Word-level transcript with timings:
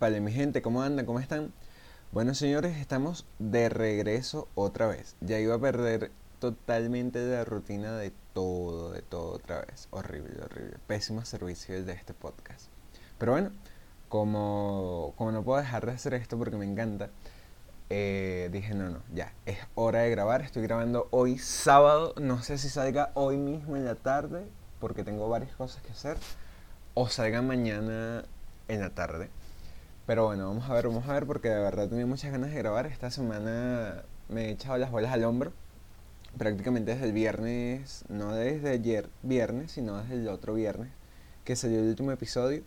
Vale, 0.00 0.20
mi 0.20 0.32
gente, 0.32 0.62
¿cómo 0.62 0.82
andan? 0.82 1.06
¿Cómo 1.06 1.20
están? 1.20 1.52
Bueno, 2.10 2.34
señores, 2.34 2.76
estamos 2.78 3.24
de 3.38 3.68
regreso 3.68 4.48
otra 4.56 4.88
vez. 4.88 5.14
Ya 5.20 5.38
iba 5.38 5.54
a 5.54 5.60
perder 5.60 6.10
totalmente 6.40 7.24
la 7.24 7.44
rutina 7.44 7.96
de 7.96 8.12
todo, 8.32 8.90
de 8.90 9.02
todo 9.02 9.34
otra 9.34 9.60
vez. 9.60 9.86
Horrible, 9.92 10.42
horrible. 10.42 10.76
Pésimo 10.88 11.24
servicio 11.24 11.76
el 11.76 11.86
de 11.86 11.92
este 11.92 12.14
podcast. 12.14 12.66
Pero 13.16 13.30
bueno, 13.30 13.52
como, 14.08 15.14
como 15.16 15.30
no 15.30 15.44
puedo 15.44 15.60
dejar 15.60 15.86
de 15.86 15.92
hacer 15.92 16.14
esto 16.14 16.36
porque 16.36 16.56
me 16.56 16.64
encanta, 16.64 17.10
eh, 17.90 18.48
dije, 18.50 18.74
no, 18.74 18.90
no, 18.90 19.02
ya, 19.14 19.32
es 19.46 19.58
hora 19.76 20.00
de 20.00 20.10
grabar. 20.10 20.42
Estoy 20.42 20.64
grabando 20.64 21.06
hoy 21.12 21.38
sábado. 21.38 22.14
No 22.20 22.42
sé 22.42 22.58
si 22.58 22.68
salga 22.68 23.12
hoy 23.14 23.36
mismo 23.36 23.76
en 23.76 23.84
la 23.84 23.94
tarde, 23.94 24.48
porque 24.80 25.04
tengo 25.04 25.28
varias 25.28 25.54
cosas 25.54 25.80
que 25.84 25.92
hacer. 25.92 26.16
O 26.94 27.08
salga 27.08 27.40
mañana 27.40 28.24
en 28.66 28.80
la 28.80 28.90
tarde. 28.90 29.30
Pero 30.06 30.26
bueno, 30.26 30.48
vamos 30.48 30.68
a 30.68 30.74
ver, 30.74 30.88
vamos 30.88 31.08
a 31.08 31.12
ver 31.12 31.26
porque 31.26 31.48
de 31.48 31.60
verdad 31.60 31.88
tenía 31.88 32.06
muchas 32.06 32.32
ganas 32.32 32.50
de 32.50 32.58
grabar. 32.58 32.86
Esta 32.86 33.10
semana 33.10 34.02
me 34.28 34.46
he 34.46 34.50
echado 34.50 34.76
las 34.78 34.90
bolas 34.90 35.12
al 35.12 35.24
hombro. 35.24 35.52
Prácticamente 36.38 36.92
desde 36.92 37.06
el 37.06 37.12
viernes, 37.12 38.04
no 38.08 38.32
desde 38.32 38.70
ayer 38.70 39.08
viernes, 39.22 39.72
sino 39.72 39.98
desde 39.98 40.14
el 40.14 40.28
otro 40.28 40.54
viernes 40.54 40.90
que 41.44 41.56
salió 41.56 41.80
el 41.80 41.88
último 41.88 42.12
episodio. 42.12 42.62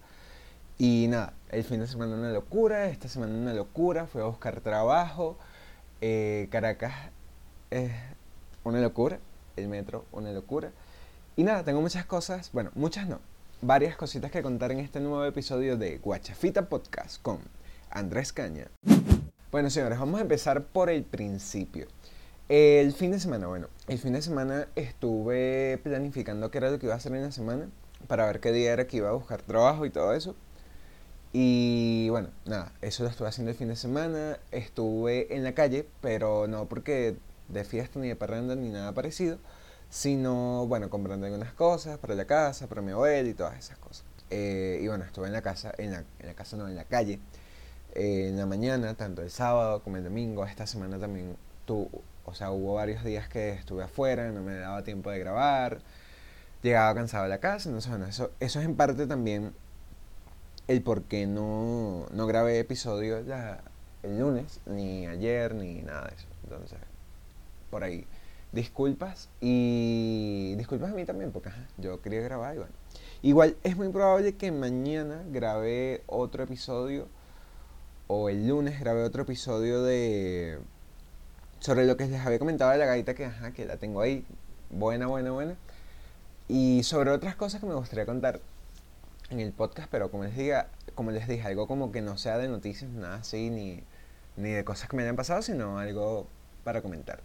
Y 0.77 1.07
nada, 1.09 1.33
el 1.49 1.63
fin 1.63 1.79
de 1.79 1.87
semana 1.87 2.15
una 2.15 2.31
locura, 2.31 2.87
esta 2.87 3.07
semana 3.07 3.33
una 3.33 3.53
locura, 3.53 4.07
fui 4.07 4.21
a 4.21 4.25
buscar 4.25 4.61
trabajo. 4.61 5.37
Eh, 6.01 6.47
Caracas 6.51 6.93
es 7.71 7.91
una 8.63 8.81
locura, 8.81 9.19
el 9.55 9.67
metro 9.67 10.05
una 10.11 10.31
locura. 10.31 10.71
Y 11.35 11.43
nada, 11.43 11.63
tengo 11.63 11.81
muchas 11.81 12.05
cosas, 12.05 12.51
bueno, 12.53 12.71
muchas 12.75 13.07
no, 13.07 13.19
varias 13.63 13.95
cositas 13.95 14.29
que 14.29 14.43
contar 14.43 14.73
en 14.73 14.79
este 14.79 14.99
nuevo 14.99 15.23
episodio 15.23 15.77
de 15.77 15.97
Guachafita 15.97 16.67
Podcast 16.67 17.21
con 17.21 17.39
Andrés 17.89 18.33
Caña. 18.33 18.67
Bueno, 19.53 19.69
señores, 19.69 19.97
vamos 19.99 20.19
a 20.19 20.23
empezar 20.23 20.65
por 20.65 20.89
el 20.89 21.03
principio. 21.05 21.87
El 22.49 22.91
fin 22.91 23.11
de 23.11 23.21
semana, 23.21 23.47
bueno, 23.47 23.67
el 23.87 23.97
fin 23.99 24.11
de 24.11 24.21
semana 24.21 24.67
estuve 24.75 25.79
planificando 25.81 26.51
qué 26.51 26.57
era 26.57 26.71
lo 26.71 26.77
que 26.79 26.87
iba 26.87 26.93
a 26.93 26.97
hacer 26.97 27.15
en 27.15 27.23
la 27.23 27.31
semana 27.31 27.69
para 28.07 28.25
ver 28.25 28.41
qué 28.41 28.51
día 28.51 28.73
era 28.73 28.85
que 28.85 28.97
iba 28.97 29.07
a 29.07 29.13
buscar 29.13 29.41
trabajo 29.41 29.85
y 29.85 29.89
todo 29.89 30.13
eso. 30.13 30.35
Y 31.31 32.09
bueno, 32.09 32.27
nada, 32.43 32.73
eso 32.81 33.03
lo 33.03 33.09
estuve 33.09 33.29
haciendo 33.29 33.51
el 33.51 33.57
fin 33.57 33.69
de 33.69 33.77
semana. 33.77 34.39
Estuve 34.51 35.33
en 35.33 35.45
la 35.45 35.53
calle, 35.53 35.87
pero 36.01 36.47
no 36.47 36.65
porque 36.65 37.15
de 37.47 37.63
fiesta 37.63 37.97
ni 37.97 38.09
de 38.09 38.17
parranda 38.17 38.55
ni 38.57 38.71
nada 38.71 38.91
parecido, 38.91 39.37
sino, 39.93 40.65
bueno, 40.65 40.89
comprando 40.89 41.27
algunas 41.27 41.53
cosas 41.53 41.99
para 41.99 42.15
la 42.15 42.25
casa, 42.25 42.65
para 42.67 42.81
mi 42.81 42.91
abuela 42.91 43.29
y 43.29 43.35
todas 43.35 43.55
esas 43.59 43.77
cosas. 43.77 44.03
Eh, 44.31 44.79
y 44.81 44.87
bueno, 44.87 45.03
estuve 45.05 45.27
en 45.27 45.33
la 45.33 45.43
casa, 45.43 45.71
en 45.77 45.91
la, 45.91 46.03
en 46.17 46.25
la 46.25 46.33
casa 46.33 46.57
no, 46.57 46.67
en 46.67 46.75
la 46.75 46.85
calle, 46.85 47.19
eh, 47.93 48.29
en 48.29 48.37
la 48.37 48.47
mañana, 48.47 48.95
tanto 48.95 49.21
el 49.21 49.29
sábado 49.29 49.83
como 49.83 49.97
el 49.97 50.03
domingo. 50.03 50.47
Esta 50.47 50.65
semana 50.65 50.97
también 50.97 51.37
tu, 51.65 51.87
o 52.25 52.33
sea, 52.33 52.49
hubo 52.49 52.73
varios 52.73 53.03
días 53.03 53.29
que 53.29 53.51
estuve 53.51 53.83
afuera, 53.83 54.31
no 54.31 54.41
me 54.41 54.55
daba 54.55 54.83
tiempo 54.83 55.11
de 55.11 55.19
grabar, 55.19 55.77
llegaba 56.63 56.95
cansado 56.95 57.25
a 57.25 57.27
la 57.27 57.37
casa, 57.37 57.69
entonces 57.69 57.91
bueno, 57.91 58.07
eso, 58.07 58.31
eso 58.39 58.59
es 58.59 58.65
en 58.65 58.75
parte 58.75 59.05
también 59.05 59.53
el 60.67 60.81
por 60.81 61.03
qué 61.03 61.27
no, 61.27 62.07
no 62.11 62.25
grabé 62.25 62.57
episodio 62.57 63.21
ya 63.21 63.61
el 64.01 64.17
lunes, 64.17 64.59
ni 64.65 65.05
ayer, 65.05 65.53
ni 65.53 65.83
nada 65.83 66.07
de 66.07 66.15
eso. 66.15 66.27
Entonces, 66.45 66.79
por 67.69 67.83
ahí 67.83 68.07
disculpas 68.53 69.29
y 69.41 70.55
disculpas 70.55 70.91
a 70.91 70.95
mí 70.95 71.05
también 71.05 71.31
porque 71.31 71.49
yo 71.77 72.01
quería 72.01 72.21
grabar 72.21 72.55
y 72.55 72.59
bueno. 72.59 72.73
Igual 73.21 73.57
es 73.63 73.75
muy 73.75 73.89
probable 73.89 74.35
que 74.35 74.51
mañana 74.51 75.23
grabe 75.29 76.03
otro 76.07 76.43
episodio 76.43 77.07
o 78.07 78.29
el 78.29 78.47
lunes 78.47 78.79
grabe 78.79 79.03
otro 79.03 79.23
episodio 79.23 79.83
de 79.83 80.59
sobre 81.59 81.85
lo 81.85 81.97
que 81.97 82.07
les 82.07 82.21
había 82.21 82.39
comentado 82.39 82.71
de 82.71 82.77
la 82.77 82.85
gaita 82.85 83.13
que 83.15 83.25
ajá, 83.25 83.51
que 83.51 83.65
la 83.65 83.77
tengo 83.77 84.01
ahí 84.01 84.25
buena, 84.69 85.07
buena, 85.07 85.31
buena 85.31 85.55
y 86.47 86.83
sobre 86.83 87.11
otras 87.11 87.35
cosas 87.35 87.59
que 87.61 87.67
me 87.67 87.73
gustaría 87.73 88.05
contar 88.05 88.39
en 89.29 89.39
el 89.39 89.51
podcast, 89.51 89.87
pero 89.89 90.11
como 90.11 90.25
les 90.25 90.37
diga, 90.37 90.67
como 90.93 91.11
les 91.11 91.27
dije, 91.27 91.41
algo 91.47 91.67
como 91.67 91.91
que 91.91 92.01
no 92.01 92.17
sea 92.17 92.37
de 92.37 92.49
noticias, 92.49 92.91
nada 92.91 93.15
así 93.15 93.49
ni 93.49 93.81
ni 94.35 94.49
de 94.49 94.63
cosas 94.63 94.89
que 94.89 94.97
me 94.97 95.03
hayan 95.03 95.15
pasado, 95.15 95.41
sino 95.41 95.77
algo 95.77 96.27
para 96.63 96.81
comentar. 96.81 97.21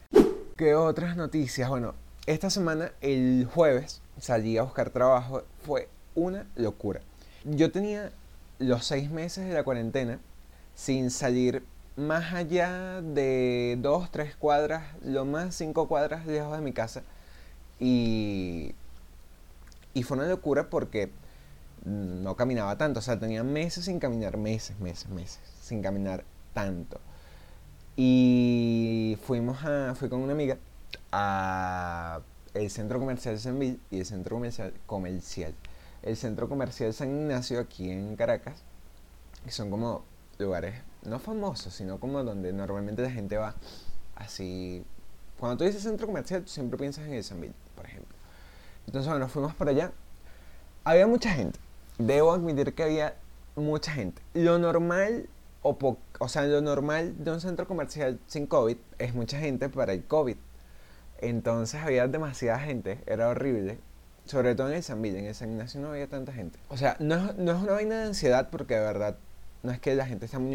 ¿Qué 0.59 0.75
otras 0.75 1.17
noticias? 1.17 1.69
Bueno, 1.69 1.95
esta 2.27 2.51
semana, 2.51 2.91
el 3.01 3.49
jueves, 3.55 4.03
salí 4.19 4.59
a 4.59 4.65
buscar 4.65 4.91
trabajo. 4.91 5.45
Fue 5.65 5.89
una 6.17 6.49
locura. 6.57 7.01
Yo 7.45 7.71
tenía 7.71 8.11
los 8.59 8.85
seis 8.85 9.09
meses 9.09 9.47
de 9.47 9.55
la 9.55 9.63
cuarentena 9.63 10.19
sin 10.75 11.13
salir 11.13 11.63
más 11.95 12.35
allá 12.35 13.01
de 13.03 13.79
dos, 13.81 14.11
tres 14.11 14.35
cuadras, 14.35 14.83
lo 15.05 15.25
más 15.25 15.55
cinco 15.55 15.87
cuadras 15.87 16.27
lejos 16.27 16.57
de 16.57 16.61
mi 16.61 16.73
casa. 16.73 17.05
Y, 17.79 18.75
y 19.95 20.03
fue 20.03 20.17
una 20.17 20.27
locura 20.27 20.69
porque 20.71 21.13
no 21.85 22.35
caminaba 22.35 22.77
tanto. 22.77 22.99
O 22.99 23.03
sea, 23.03 23.17
tenía 23.17 23.45
meses 23.45 23.85
sin 23.85 24.01
caminar, 24.01 24.37
meses, 24.37 24.77
meses, 24.81 25.09
meses, 25.09 25.39
sin 25.63 25.83
caminar 25.83 26.25
tanto. 26.53 26.99
Y 28.01 29.19
fuimos 29.25 29.65
a, 29.65 29.93
fui 29.97 30.09
con 30.09 30.21
una 30.21 30.33
amiga 30.33 30.57
a 31.11 32.21
el 32.55 32.71
centro 32.71 33.01
comercial 33.01 33.37
San 33.41 33.59
Bill 33.59 33.81
y 33.91 33.99
el 33.99 34.07
centro 34.07 34.37
comercial, 34.37 34.73
comercial. 34.87 35.53
El 36.05 36.17
centro 36.17 36.49
comercial 36.49 36.95
San 36.95 37.11
Ignacio 37.11 37.59
aquí 37.59 37.91
en 37.91 38.15
Caracas, 38.15 38.63
que 39.45 39.51
son 39.51 39.69
como 39.69 40.05
lugares 40.39 40.77
no 41.03 41.19
famosos, 41.19 41.75
sino 41.75 41.99
como 41.99 42.23
donde 42.23 42.53
normalmente 42.53 43.03
la 43.03 43.11
gente 43.11 43.37
va 43.37 43.57
así. 44.15 44.85
Cuando 45.41 45.57
tú 45.59 45.65
dices 45.65 45.83
centro 45.83 46.07
comercial, 46.07 46.43
tú 46.43 46.51
siempre 46.51 46.79
piensas 46.79 47.05
en 47.05 47.15
el 47.15 47.25
San 47.25 47.41
Bill, 47.41 47.53
por 47.75 47.85
ejemplo. 47.85 48.15
Entonces, 48.87 49.11
bueno, 49.11 49.27
fuimos 49.29 49.57
por 49.57 49.69
allá. 49.69 49.91
Había 50.85 51.09
mucha 51.09 51.31
gente. 51.31 51.59
Debo 51.99 52.33
admitir 52.33 52.73
que 52.75 52.85
había 52.85 53.17
mucha 53.57 53.91
gente. 53.91 54.23
Lo 54.35 54.57
normal 54.61 55.29
o, 55.63 55.99
o 56.19 56.29
sea, 56.29 56.45
lo 56.45 56.61
normal 56.61 57.15
de 57.23 57.33
un 57.33 57.41
centro 57.41 57.67
comercial 57.67 58.19
sin 58.27 58.47
COVID 58.47 58.77
es 58.99 59.15
mucha 59.15 59.39
gente 59.39 59.69
para 59.69 59.93
el 59.93 60.05
COVID. 60.05 60.37
Entonces 61.21 61.81
había 61.83 62.07
demasiada 62.07 62.61
gente, 62.61 63.01
era 63.07 63.29
horrible. 63.29 63.79
Sobre 64.25 64.55
todo 64.55 64.69
en 64.69 64.75
el 64.77 64.83
San 64.83 65.01
Villa, 65.01 65.19
en 65.19 65.25
el 65.25 65.35
San 65.35 65.51
Ignacio 65.51 65.81
no 65.81 65.89
había 65.89 66.07
tanta 66.07 66.33
gente. 66.33 66.59
O 66.69 66.77
sea, 66.77 66.97
no 67.01 67.15
es, 67.17 67.37
no 67.37 67.53
es 67.53 67.63
una 67.63 67.73
vaina 67.73 68.01
de 68.01 68.07
ansiedad 68.09 68.51
porque 68.51 68.75
de 68.75 68.81
verdad 68.81 69.17
no 69.63 69.73
es 69.73 69.81
que 69.81 69.95
la 69.95 70.07
gente 70.07 70.27
está 70.27 70.39
muy 70.39 70.55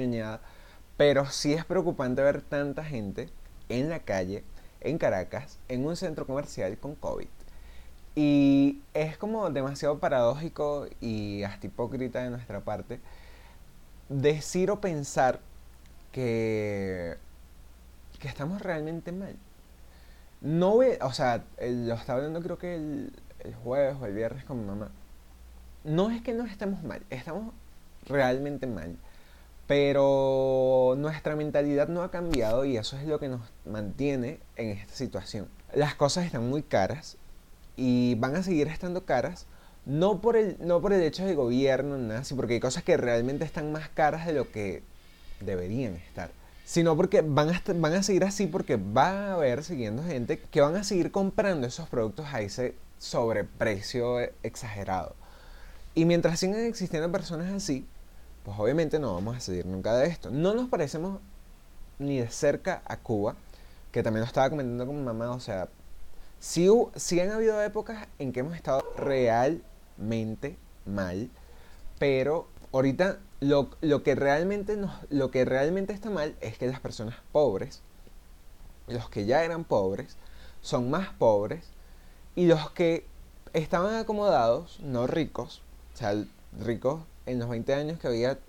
pero 0.95 1.25
sí 1.25 1.53
es 1.53 1.65
preocupante 1.65 2.21
ver 2.21 2.41
tanta 2.41 2.83
gente 2.83 3.29
en 3.69 3.89
la 3.89 3.99
calle, 3.99 4.43
en 4.81 4.97
Caracas, 4.97 5.59
en 5.67 5.85
un 5.85 5.95
centro 5.95 6.27
comercial 6.27 6.77
con 6.77 6.95
COVID. 6.95 7.27
Y 8.15 8.81
es 8.93 9.17
como 9.17 9.49
demasiado 9.49 9.97
paradójico 9.99 10.87
y 11.01 11.41
hasta 11.43 11.65
hipócrita 11.65 12.23
de 12.23 12.29
nuestra 12.29 12.61
parte 12.61 12.99
decir 14.09 14.71
o 14.71 14.81
pensar 14.81 15.39
que, 16.11 17.17
que 18.19 18.27
estamos 18.27 18.61
realmente 18.61 19.11
mal. 19.11 19.35
No 20.41 20.77
ve, 20.77 20.99
o 21.01 21.13
sea, 21.13 21.43
lo 21.59 21.93
estaba 21.93 22.19
hablando 22.19 22.41
creo 22.41 22.57
que 22.57 22.75
el, 22.75 23.11
jueves 23.63 23.95
o 23.99 24.05
el 24.05 24.13
viernes 24.13 24.43
con 24.45 24.59
mi 24.59 24.65
mamá. 24.65 24.91
No 25.83 26.11
es 26.11 26.21
que 26.21 26.33
no 26.33 26.45
estemos 26.45 26.83
mal, 26.83 27.01
estamos 27.09 27.53
realmente 28.05 28.67
mal. 28.67 28.97
Pero 29.67 30.95
nuestra 30.97 31.35
mentalidad 31.35 31.87
no 31.87 32.03
ha 32.03 32.11
cambiado 32.11 32.65
y 32.65 32.77
eso 32.77 32.97
es 32.97 33.05
lo 33.05 33.19
que 33.19 33.29
nos 33.29 33.41
mantiene 33.65 34.39
en 34.57 34.69
esta 34.69 34.93
situación. 34.93 35.47
Las 35.73 35.95
cosas 35.95 36.25
están 36.25 36.49
muy 36.49 36.61
caras 36.61 37.17
y 37.77 38.15
van 38.15 38.35
a 38.35 38.43
seguir 38.43 38.67
estando 38.67 39.05
caras 39.05 39.47
no 39.85 40.21
por 40.21 40.37
el, 40.37 40.57
no 40.59 40.81
por 40.81 40.93
el 40.93 41.01
hecho 41.01 41.25
de 41.25 41.35
gobierno, 41.35 41.97
nada 41.97 42.23
porque 42.35 42.55
hay 42.55 42.59
cosas 42.59 42.83
que 42.83 42.97
realmente 42.97 43.45
están 43.45 43.71
más 43.71 43.89
caras 43.89 44.25
de 44.25 44.33
lo 44.33 44.51
que 44.51 44.83
deberían 45.41 45.95
estar. 45.95 46.31
Sino 46.65 46.95
porque 46.95 47.21
van 47.21 47.49
a, 47.49 47.61
van 47.75 47.93
a 47.93 48.03
seguir 48.03 48.23
así 48.23 48.47
porque 48.47 48.77
va 48.77 49.09
a 49.09 49.33
haber 49.33 49.63
siguiendo 49.63 50.03
gente 50.03 50.39
que 50.39 50.61
van 50.61 50.75
a 50.75 50.83
seguir 50.83 51.11
comprando 51.11 51.67
esos 51.67 51.89
productos 51.89 52.27
a 52.33 52.41
ese 52.41 52.75
sobreprecio 52.97 54.19
exagerado. 54.43 55.15
Y 55.93 56.05
mientras 56.05 56.39
sigan 56.39 56.61
existiendo 56.61 57.11
personas 57.11 57.51
así, 57.53 57.85
pues 58.43 58.57
obviamente 58.57 58.97
no 58.99 59.13
vamos 59.13 59.35
a 59.35 59.39
salir 59.41 59.65
nunca 59.65 59.93
de 59.95 60.07
esto. 60.07 60.31
No 60.31 60.53
nos 60.53 60.69
parecemos 60.69 61.19
ni 61.99 62.19
de 62.19 62.29
cerca 62.29 62.81
a 62.85 62.97
Cuba, 62.97 63.35
que 63.91 64.01
también 64.01 64.21
lo 64.21 64.27
estaba 64.27 64.49
comentando 64.49 64.85
con 64.85 64.95
mi 64.95 65.03
mamá, 65.03 65.31
o 65.31 65.39
sea, 65.39 65.69
sí, 66.39 66.69
sí 66.95 67.19
han 67.19 67.31
habido 67.31 67.61
épocas 67.61 68.07
en 68.19 68.33
que 68.33 68.39
hemos 68.39 68.55
estado 68.55 68.83
real 68.97 69.61
mente 69.97 70.57
mal, 70.85 71.29
pero 71.99 72.47
ahorita 72.71 73.19
lo, 73.39 73.69
lo, 73.81 74.03
que 74.03 74.15
realmente 74.15 74.77
lo 75.09 75.31
que 75.31 75.45
realmente 75.45 75.93
está 75.93 76.09
mal 76.09 76.35
es 76.41 76.57
que 76.57 76.67
las 76.67 76.79
personas 76.79 77.15
pobres, 77.31 77.81
los 78.87 79.09
que 79.09 79.25
ya 79.25 79.43
eran 79.43 79.63
pobres, 79.63 80.17
son 80.61 80.89
más 80.89 81.09
pobres 81.09 81.65
y 82.35 82.45
los 82.45 82.71
que 82.71 83.05
estaban 83.53 83.95
acomodados, 83.95 84.79
no 84.79 85.07
ricos, 85.07 85.61
o 85.93 85.97
sea, 85.97 86.15
ricos 86.59 87.01
en 87.25 87.39
los 87.39 87.49
20 87.49 87.73
años 87.73 87.99
que 87.99 88.07
había 88.07 88.39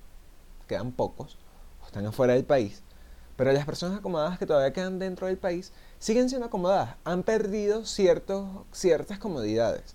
quedan 0.67 0.93
pocos, 0.93 1.37
o 1.83 1.87
están 1.87 2.07
afuera 2.07 2.33
del 2.33 2.45
país, 2.45 2.83
pero 3.37 3.53
las 3.53 3.67
personas 3.67 3.99
acomodadas 3.99 4.39
que 4.39 4.47
todavía 4.47 4.73
quedan 4.73 4.99
dentro 4.99 5.27
del 5.27 5.37
país 5.37 5.73
siguen 5.99 6.29
siendo 6.29 6.47
acomodadas, 6.47 6.97
han 7.05 7.23
perdido 7.23 7.85
ciertos, 7.85 8.47
ciertas 8.73 9.19
comodidades, 9.19 9.95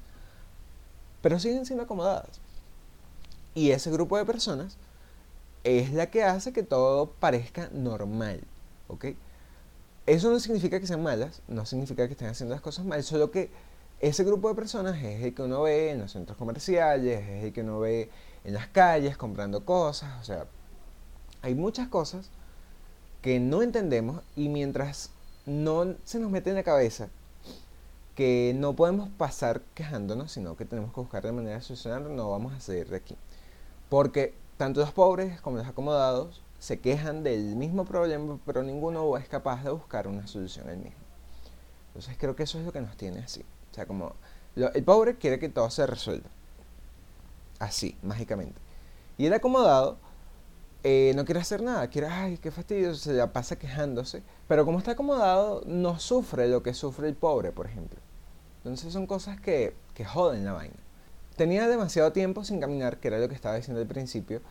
pero 1.21 1.39
siguen 1.39 1.65
siendo 1.65 1.83
acomodadas. 1.83 2.39
Y 3.55 3.71
ese 3.71 3.91
grupo 3.91 4.17
de 4.17 4.25
personas 4.25 4.77
es 5.63 5.91
la 5.93 6.09
que 6.09 6.23
hace 6.23 6.53
que 6.53 6.63
todo 6.63 7.11
parezca 7.11 7.69
normal, 7.73 8.41
¿ok? 8.87 9.05
Eso 10.05 10.31
no 10.31 10.39
significa 10.39 10.79
que 10.79 10.87
sean 10.87 11.03
malas, 11.03 11.41
no 11.47 11.65
significa 11.65 12.07
que 12.07 12.13
estén 12.13 12.29
haciendo 12.29 12.55
las 12.55 12.61
cosas 12.61 12.85
mal, 12.85 13.03
solo 13.03 13.31
que 13.31 13.51
ese 13.99 14.23
grupo 14.23 14.49
de 14.49 14.55
personas 14.55 14.97
es 15.03 15.23
el 15.23 15.35
que 15.35 15.41
uno 15.41 15.63
ve 15.63 15.91
en 15.91 15.99
los 15.99 16.13
centros 16.13 16.37
comerciales, 16.37 17.21
es 17.27 17.43
el 17.43 17.53
que 17.53 17.61
uno 17.61 17.79
ve 17.79 18.09
en 18.45 18.53
las 18.53 18.67
calles 18.67 19.17
comprando 19.17 19.65
cosas, 19.65 20.19
o 20.21 20.23
sea, 20.23 20.47
hay 21.41 21.53
muchas 21.53 21.89
cosas 21.89 22.29
que 23.21 23.39
no 23.39 23.61
entendemos 23.61 24.21
y 24.35 24.49
mientras 24.49 25.11
no 25.45 25.95
se 26.05 26.19
nos 26.19 26.31
mete 26.31 26.49
en 26.49 26.55
la 26.55 26.63
cabeza 26.63 27.09
que 28.19 28.53
no 28.53 28.75
podemos 28.75 29.07
pasar 29.07 29.61
quejándonos, 29.73 30.33
sino 30.33 30.57
que 30.57 30.65
tenemos 30.65 30.93
que 30.93 30.99
buscar 30.99 31.23
de 31.23 31.31
manera 31.31 31.55
de 31.55 31.61
solucionar, 31.61 32.01
no 32.01 32.29
vamos 32.29 32.53
a 32.53 32.59
salir 32.59 32.89
de 32.89 32.97
aquí. 32.97 33.15
Porque 33.87 34.33
tanto 34.57 34.81
los 34.81 34.91
pobres 34.91 35.39
como 35.39 35.55
los 35.55 35.65
acomodados 35.65 36.43
se 36.59 36.81
quejan 36.81 37.23
del 37.23 37.55
mismo 37.55 37.85
problema, 37.85 38.37
pero 38.45 38.61
ninguno 38.61 39.15
es 39.15 39.29
capaz 39.29 39.63
de 39.63 39.69
buscar 39.69 40.05
una 40.05 40.27
solución 40.27 40.67
el 40.67 40.79
mismo. 40.79 40.99
Entonces 41.87 42.17
creo 42.19 42.35
que 42.35 42.43
eso 42.43 42.59
es 42.59 42.65
lo 42.65 42.73
que 42.73 42.81
nos 42.81 42.97
tiene 42.97 43.19
así. 43.19 43.45
O 43.71 43.73
sea, 43.73 43.85
como 43.85 44.13
el 44.57 44.83
pobre 44.83 45.15
quiere 45.15 45.39
que 45.39 45.47
todo 45.47 45.69
se 45.69 45.87
resuelva. 45.87 46.27
Así, 47.57 47.97
mágicamente. 48.01 48.59
Y 49.17 49.27
el 49.27 49.33
acomodado 49.33 49.97
eh, 50.83 51.13
no 51.15 51.23
quiere 51.23 51.39
hacer 51.39 51.61
nada. 51.61 51.87
Quiere, 51.87 52.07
ay, 52.07 52.37
qué 52.37 52.51
fastidio, 52.51 52.93
se 52.95 53.13
la 53.13 53.31
pasa 53.31 53.57
quejándose. 53.57 54.23
Pero 54.49 54.65
como 54.65 54.77
está 54.77 54.91
acomodado, 54.91 55.63
no 55.65 55.99
sufre 55.99 56.49
lo 56.49 56.63
que 56.63 56.73
sufre 56.73 57.07
el 57.07 57.15
pobre, 57.15 57.53
por 57.53 57.65
ejemplo. 57.65 58.08
Entonces 58.59 58.93
son 58.93 59.07
cosas 59.07 59.39
que, 59.39 59.73
que 59.93 60.05
joden 60.05 60.45
la 60.45 60.53
vaina. 60.53 60.75
Tenía 61.35 61.67
demasiado 61.67 62.11
tiempo 62.11 62.43
sin 62.43 62.59
caminar, 62.59 62.97
que 62.97 63.07
era 63.07 63.19
lo 63.19 63.29
que 63.29 63.35
estaba 63.35 63.55
diciendo 63.55 63.81
al 63.81 63.87
principio. 63.87 64.41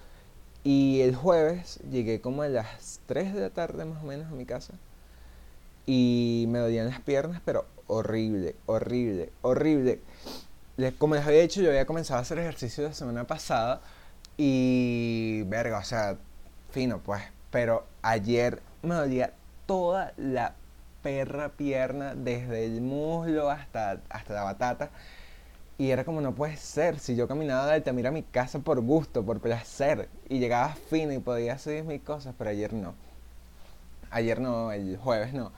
Y 0.64 1.00
el 1.02 1.14
jueves 1.14 1.80
llegué 1.90 2.20
como 2.20 2.42
a 2.42 2.48
las 2.48 3.00
3 3.06 3.34
de 3.34 3.40
la 3.40 3.50
tarde 3.50 3.84
más 3.84 4.02
o 4.02 4.06
menos 4.06 4.26
a 4.26 4.34
mi 4.34 4.44
casa. 4.46 4.74
Y 5.86 6.46
me 6.48 6.58
dolían 6.58 6.88
las 6.88 7.00
piernas, 7.00 7.40
pero 7.44 7.66
horrible, 7.86 8.56
horrible, 8.66 9.32
horrible. 9.42 10.00
Como 10.98 11.14
les 11.14 11.26
había 11.26 11.40
dicho, 11.40 11.60
yo 11.60 11.70
había 11.70 11.86
comenzado 11.86 12.18
a 12.18 12.22
hacer 12.22 12.38
ejercicio 12.38 12.84
la 12.84 12.94
semana 12.94 13.26
pasada. 13.26 13.80
Y, 14.36 15.42
verga, 15.46 15.78
o 15.78 15.84
sea, 15.84 16.16
fino 16.70 17.00
pues. 17.00 17.22
Pero 17.50 17.86
ayer 18.02 18.62
me 18.82 18.94
dolía 18.94 19.32
toda 19.66 20.12
la 20.16 20.54
perra 21.08 21.48
pierna, 21.48 22.14
desde 22.14 22.66
el 22.66 22.82
muslo 22.82 23.48
hasta, 23.48 24.02
hasta 24.10 24.34
la 24.34 24.42
batata. 24.42 24.90
Y 25.78 25.90
era 25.90 26.04
como, 26.04 26.20
no 26.20 26.34
puede 26.34 26.58
ser, 26.58 26.98
si 26.98 27.16
yo 27.16 27.26
caminaba 27.26 27.66
de 27.66 27.72
Altamira 27.72 28.10
a 28.10 28.12
mi 28.12 28.22
casa 28.22 28.58
por 28.58 28.82
gusto, 28.82 29.24
por 29.24 29.40
placer, 29.40 30.10
y 30.28 30.38
llegaba 30.38 30.74
fino 30.90 31.14
y 31.14 31.18
podía 31.18 31.54
hacer 31.54 31.84
mis 31.84 32.02
cosas, 32.02 32.34
pero 32.36 32.50
ayer 32.50 32.74
no. 32.74 32.94
Ayer 34.10 34.38
no, 34.38 34.70
el 34.70 34.98
jueves 34.98 35.32
no. 35.32 35.50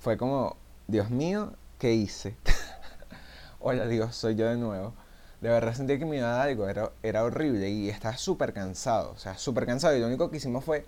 Fue 0.00 0.16
como, 0.16 0.56
Dios 0.88 1.10
mío, 1.10 1.52
¿qué 1.78 1.92
hice? 1.92 2.34
Hola 3.60 3.86
Dios, 3.86 4.16
soy 4.16 4.34
yo 4.34 4.46
de 4.46 4.56
nuevo. 4.56 4.94
De 5.40 5.48
verdad 5.48 5.74
sentí 5.74 5.96
que 5.96 6.06
me 6.06 6.16
iba 6.16 6.26
a 6.26 6.38
dar 6.38 6.48
algo, 6.48 6.68
era, 6.68 6.90
era 7.04 7.22
horrible 7.22 7.70
y 7.70 7.88
estaba 7.88 8.16
súper 8.16 8.52
cansado, 8.52 9.12
o 9.12 9.18
sea, 9.18 9.38
súper 9.38 9.64
cansado. 9.64 9.96
Y 9.96 10.00
lo 10.00 10.08
único 10.08 10.28
que 10.28 10.38
hicimos 10.38 10.64
fue 10.64 10.84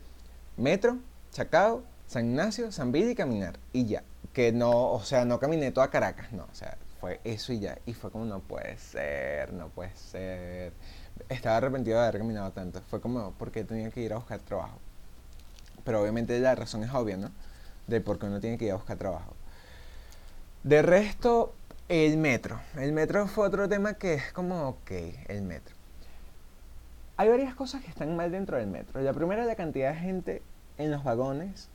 metro, 0.56 0.98
Chacao, 1.30 1.84
San 2.06 2.26
Ignacio, 2.26 2.70
San 2.72 2.92
Vito 2.92 3.10
y 3.10 3.14
caminar. 3.14 3.58
Y 3.72 3.86
ya. 3.86 4.02
Que 4.32 4.52
no, 4.52 4.92
o 4.92 5.02
sea, 5.02 5.24
no 5.24 5.38
caminé 5.38 5.70
toda 5.72 5.90
Caracas, 5.90 6.32
no. 6.32 6.44
O 6.44 6.54
sea, 6.54 6.76
fue 7.00 7.20
eso 7.24 7.52
y 7.52 7.60
ya. 7.60 7.78
Y 7.86 7.94
fue 7.94 8.10
como, 8.10 8.24
no 8.24 8.40
puede 8.40 8.76
ser, 8.78 9.52
no 9.52 9.68
puede 9.68 9.94
ser. 9.94 10.72
Estaba 11.28 11.58
arrepentido 11.58 11.98
de 11.98 12.04
haber 12.06 12.20
caminado 12.20 12.50
tanto. 12.52 12.80
Fue 12.88 13.00
como, 13.00 13.32
porque 13.38 13.64
tenía 13.64 13.90
que 13.90 14.00
ir 14.00 14.12
a 14.12 14.16
buscar 14.16 14.40
trabajo. 14.40 14.78
Pero 15.84 16.00
obviamente 16.00 16.38
la 16.40 16.54
razón 16.54 16.82
es 16.82 16.92
obvia, 16.92 17.16
¿no? 17.16 17.30
De 17.86 18.00
por 18.00 18.18
qué 18.18 18.26
uno 18.26 18.40
tiene 18.40 18.58
que 18.58 18.66
ir 18.66 18.72
a 18.72 18.76
buscar 18.76 18.96
trabajo. 18.96 19.34
De 20.62 20.80
resto, 20.82 21.54
el 21.88 22.16
metro. 22.16 22.58
El 22.76 22.92
metro 22.92 23.26
fue 23.26 23.46
otro 23.46 23.68
tema 23.68 23.94
que 23.94 24.14
es 24.14 24.32
como, 24.32 24.68
ok, 24.68 24.90
el 25.28 25.42
metro. 25.42 25.74
Hay 27.16 27.28
varias 27.28 27.54
cosas 27.54 27.82
que 27.82 27.90
están 27.90 28.16
mal 28.16 28.32
dentro 28.32 28.56
del 28.56 28.66
metro. 28.66 29.00
La 29.00 29.12
primera 29.12 29.42
es 29.42 29.46
la 29.46 29.54
cantidad 29.54 29.92
de 29.92 30.00
gente 30.00 30.42
en 30.78 30.90
los 30.90 31.04
vagones 31.04 31.68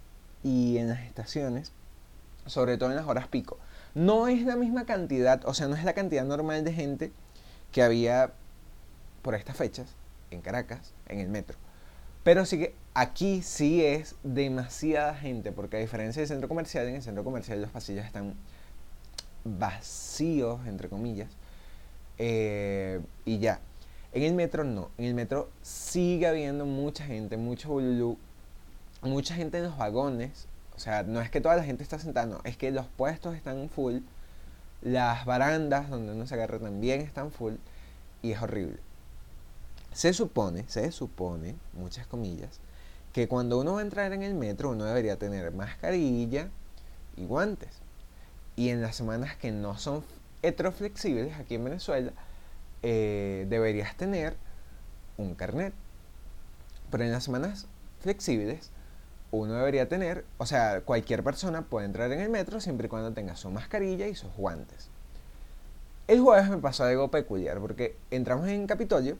y 0.44 0.78
en 0.78 0.90
las 0.90 1.02
estaciones, 1.02 1.72
sobre 2.46 2.78
todo 2.78 2.90
en 2.90 2.96
las 2.96 3.08
horas 3.08 3.28
pico 3.28 3.58
no 3.96 4.28
es 4.28 4.44
la 4.44 4.56
misma 4.56 4.86
cantidad, 4.86 5.42
o 5.46 5.54
sea, 5.54 5.68
no 5.68 5.76
es 5.76 5.84
la 5.84 5.94
cantidad 5.94 6.24
normal 6.24 6.64
de 6.64 6.74
gente 6.74 7.12
que 7.72 7.82
había 7.82 8.32
por 9.22 9.36
estas 9.36 9.58
fechas 9.58 9.88
en 10.32 10.42
Caracas, 10.42 10.94
en 11.08 11.20
el 11.20 11.30
metro. 11.30 11.58
Pero 12.24 12.46
sí 12.46 12.60
que 12.60 12.76
aquí 12.94 13.42
sí 13.42 13.84
es 13.84 14.16
demasiada 14.24 15.16
gente, 15.16 15.52
porque 15.52 15.78
a 15.78 15.80
diferencia 15.80 16.22
del 16.22 16.28
centro 16.28 16.48
comercial, 16.48 16.88
en 16.88 16.96
el 16.96 17.02
centro 17.02 17.24
comercial 17.24 17.62
los 17.62 17.72
pasillos 17.72 18.06
están 18.06 18.36
vacíos, 19.44 20.60
entre 20.68 20.90
comillas, 20.90 21.30
eh, 22.18 23.02
y 23.26 23.40
ya. 23.40 23.60
En 24.12 24.24
el 24.24 24.34
metro 24.34 24.64
no, 24.64 24.90
en 24.98 25.06
el 25.06 25.14
metro 25.14 25.50
sigue 25.62 26.28
habiendo 26.28 26.66
mucha 26.66 27.06
gente, 27.06 27.38
mucho 27.38 27.70
bululú, 27.70 28.18
mucha 29.02 29.36
gente 29.36 29.58
en 29.58 29.64
los 29.64 29.78
vagones, 29.78 30.48
o 30.76 30.80
sea, 30.80 31.04
no 31.04 31.22
es 31.22 31.30
que 31.30 31.42
toda 31.42 31.56
la 31.56 31.64
gente 31.64 31.84
está 31.84 32.00
sentada, 32.00 32.26
no, 32.26 32.42
es 32.44 32.58
que 32.58 32.72
los 32.72 32.88
puestos 32.88 33.36
están 33.36 33.70
full, 33.70 34.00
las 34.82 35.26
barandas 35.26 35.90
donde 35.90 36.14
uno 36.14 36.26
se 36.28 36.36
agarra 36.36 36.60
también 36.60 37.02
están 37.02 37.32
full 37.32 37.56
y 38.22 38.32
es 38.32 38.42
horrible. 38.42 38.78
Se 39.94 40.14
supone, 40.14 40.66
se 40.68 40.92
supone, 40.92 41.56
muchas 41.74 42.08
comillas, 42.08 42.60
que 43.14 43.28
cuando 43.28 43.60
uno 43.60 43.74
va 43.74 43.80
a 43.80 43.84
entrar 43.84 44.14
en 44.14 44.22
el 44.22 44.36
metro 44.36 44.70
uno 44.70 44.86
debería 44.86 45.18
tener 45.18 45.52
mascarilla 45.52 46.50
y 47.18 47.26
guantes. 47.26 47.70
Y 48.56 48.70
en 48.70 48.82
las 48.82 48.96
semanas 48.96 49.36
que 49.38 49.52
no 49.52 49.78
son 49.78 50.04
heteroflexibles 50.42 51.38
aquí 51.38 51.56
en 51.56 51.64
Venezuela, 51.64 52.12
eh, 52.84 53.46
deberías 53.50 53.96
tener 53.96 54.36
un 55.18 55.36
carnet. 55.36 55.74
Pero 56.92 57.04
en 57.04 57.12
las 57.12 57.24
semanas 57.24 57.68
flexibles 58.02 58.72
uno 59.32 59.54
debería 59.54 59.88
tener, 59.88 60.26
o 60.38 60.46
sea, 60.46 60.82
cualquier 60.82 61.24
persona 61.24 61.62
puede 61.64 61.86
entrar 61.86 62.12
en 62.12 62.20
el 62.20 62.30
metro 62.30 62.60
siempre 62.60 62.88
y 62.88 62.90
cuando 62.90 63.14
tenga 63.14 63.36
su 63.36 63.50
mascarilla 63.50 64.08
y 64.08 64.16
sus 64.16 64.34
guantes. 64.34 64.90
El 66.08 66.22
jueves 66.22 66.50
me 66.50 66.58
pasó 66.58 66.86
algo 66.86 67.12
peculiar 67.12 67.60
porque 67.60 67.96
entramos 68.10 68.48
en 68.48 68.66
Capitolio, 68.66 69.18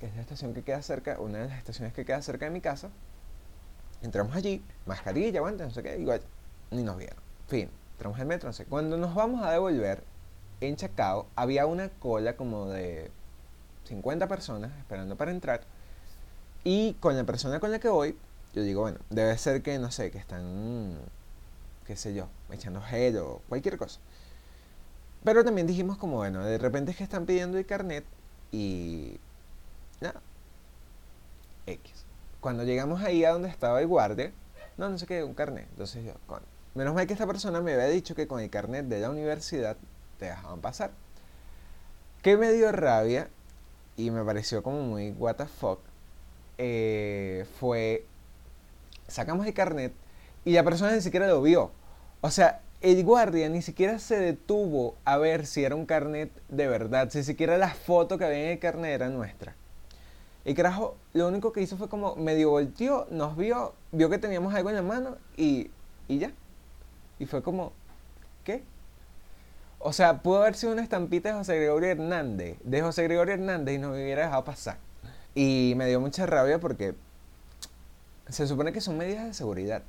que 0.00 0.06
es 0.06 0.14
la 0.16 0.22
estación 0.22 0.52
que 0.54 0.62
queda 0.62 0.82
cerca, 0.82 1.20
una 1.20 1.38
de 1.38 1.48
las 1.48 1.58
estaciones 1.58 1.92
que 1.92 2.04
queda 2.04 2.20
cerca 2.22 2.46
de 2.46 2.50
mi 2.50 2.60
casa. 2.60 2.90
Entramos 4.02 4.34
allí, 4.34 4.62
mascarilla, 4.86 5.40
guantes, 5.40 5.68
no 5.68 5.72
sé 5.72 5.82
qué, 5.82 5.96
igual, 5.96 6.20
ni 6.72 6.82
nos 6.82 6.96
vieron. 6.96 7.18
Fin, 7.46 7.70
entramos 7.92 8.18
el 8.18 8.26
metro, 8.26 8.48
no 8.48 8.52
sé. 8.52 8.64
Cuando 8.64 8.96
nos 8.96 9.14
vamos 9.14 9.44
a 9.44 9.52
devolver, 9.52 10.02
en 10.60 10.76
Chacao 10.76 11.28
había 11.36 11.66
una 11.66 11.88
cola 11.88 12.36
como 12.36 12.66
de 12.68 13.10
50 13.84 14.26
personas 14.26 14.72
esperando 14.78 15.16
para 15.16 15.30
entrar. 15.30 15.60
Y 16.64 16.94
con 16.94 17.16
la 17.16 17.24
persona 17.24 17.60
con 17.60 17.70
la 17.70 17.78
que 17.78 17.88
voy, 17.88 18.16
yo 18.54 18.62
digo, 18.62 18.82
bueno, 18.82 18.98
debe 19.10 19.36
ser 19.36 19.62
que, 19.62 19.78
no 19.78 19.90
sé, 19.90 20.10
que 20.12 20.18
están, 20.18 20.96
qué 21.86 21.96
sé 21.96 22.14
yo, 22.14 22.28
echando 22.52 22.80
gel 22.80 23.18
o 23.18 23.42
cualquier 23.48 23.76
cosa. 23.76 23.98
Pero 25.24 25.44
también 25.44 25.66
dijimos 25.66 25.98
como, 25.98 26.16
bueno, 26.16 26.44
de 26.44 26.58
repente 26.58 26.92
es 26.92 26.96
que 26.96 27.04
están 27.04 27.26
pidiendo 27.26 27.58
el 27.58 27.66
carnet 27.66 28.04
y... 28.52 29.18
Nada. 30.00 30.20
X. 31.66 32.04
Cuando 32.40 32.62
llegamos 32.62 33.02
ahí 33.02 33.24
a 33.24 33.30
donde 33.30 33.48
estaba 33.48 33.80
el 33.80 33.86
guardia, 33.88 34.32
no, 34.76 34.88
no 34.88 34.98
sé 34.98 35.06
qué, 35.06 35.24
un 35.24 35.34
carnet. 35.34 35.66
Entonces 35.70 36.04
yo, 36.04 36.12
con... 36.26 36.42
menos 36.74 36.94
mal 36.94 37.06
que 37.06 37.14
esta 37.14 37.26
persona 37.26 37.60
me 37.60 37.72
había 37.72 37.86
dicho 37.86 38.14
que 38.14 38.28
con 38.28 38.40
el 38.40 38.50
carnet 38.50 38.86
de 38.86 39.00
la 39.00 39.10
universidad 39.10 39.76
te 40.18 40.26
dejaban 40.26 40.60
pasar. 40.60 40.92
Que 42.22 42.36
me 42.36 42.52
dio 42.52 42.70
rabia 42.70 43.28
y 43.96 44.10
me 44.10 44.22
pareció 44.24 44.62
como 44.62 44.82
muy 44.82 45.10
what 45.12 45.36
the 45.36 45.46
fuck. 45.46 45.80
Eh, 46.58 47.46
fue 47.58 48.06
sacamos 49.08 49.46
el 49.46 49.54
carnet 49.54 49.92
y 50.44 50.52
la 50.52 50.62
persona 50.62 50.92
ni 50.92 51.00
siquiera 51.00 51.26
lo 51.26 51.42
vio. 51.42 51.70
O 52.20 52.30
sea, 52.30 52.60
el 52.80 53.02
guardia 53.02 53.48
ni 53.48 53.62
siquiera 53.62 53.98
se 53.98 54.18
detuvo 54.18 54.96
a 55.04 55.16
ver 55.16 55.46
si 55.46 55.64
era 55.64 55.74
un 55.74 55.86
carnet 55.86 56.30
de 56.48 56.66
verdad, 56.68 57.08
si 57.10 57.24
siquiera 57.24 57.56
la 57.56 57.70
foto 57.70 58.18
que 58.18 58.24
había 58.24 58.44
en 58.44 58.50
el 58.50 58.58
carnet 58.58 58.92
era 58.92 59.08
nuestra. 59.08 59.54
El 60.44 60.54
carajo 60.54 60.96
lo 61.14 61.26
único 61.26 61.52
que 61.52 61.62
hizo 61.62 61.78
fue 61.78 61.88
como 61.88 62.16
medio 62.16 62.50
volteó, 62.50 63.06
nos 63.10 63.36
vio, 63.36 63.74
vio 63.92 64.10
que 64.10 64.18
teníamos 64.18 64.54
algo 64.54 64.68
en 64.68 64.76
la 64.76 64.82
mano 64.82 65.16
y, 65.36 65.70
y 66.08 66.18
ya. 66.18 66.32
Y 67.18 67.24
fue 67.24 67.42
como, 67.42 67.72
¿qué? 68.44 68.62
O 69.78 69.92
sea, 69.92 70.22
pudo 70.22 70.42
haber 70.42 70.54
sido 70.54 70.72
una 70.72 70.82
estampita 70.82 71.30
de 71.30 71.34
José 71.36 71.56
Gregorio 71.56 71.90
Hernández, 71.90 72.58
de 72.62 72.82
José 72.82 73.04
Gregorio 73.04 73.34
Hernández 73.34 73.76
y 73.76 73.78
nos 73.78 73.94
hubiera 73.94 74.24
dejado 74.24 74.44
pasar. 74.44 74.76
Y 75.34 75.72
me 75.76 75.86
dio 75.86 76.00
mucha 76.00 76.26
rabia 76.26 76.60
porque 76.60 76.94
se 78.28 78.46
supone 78.46 78.72
que 78.72 78.80
son 78.80 78.96
medidas 78.96 79.26
de 79.26 79.34
seguridad, 79.34 79.82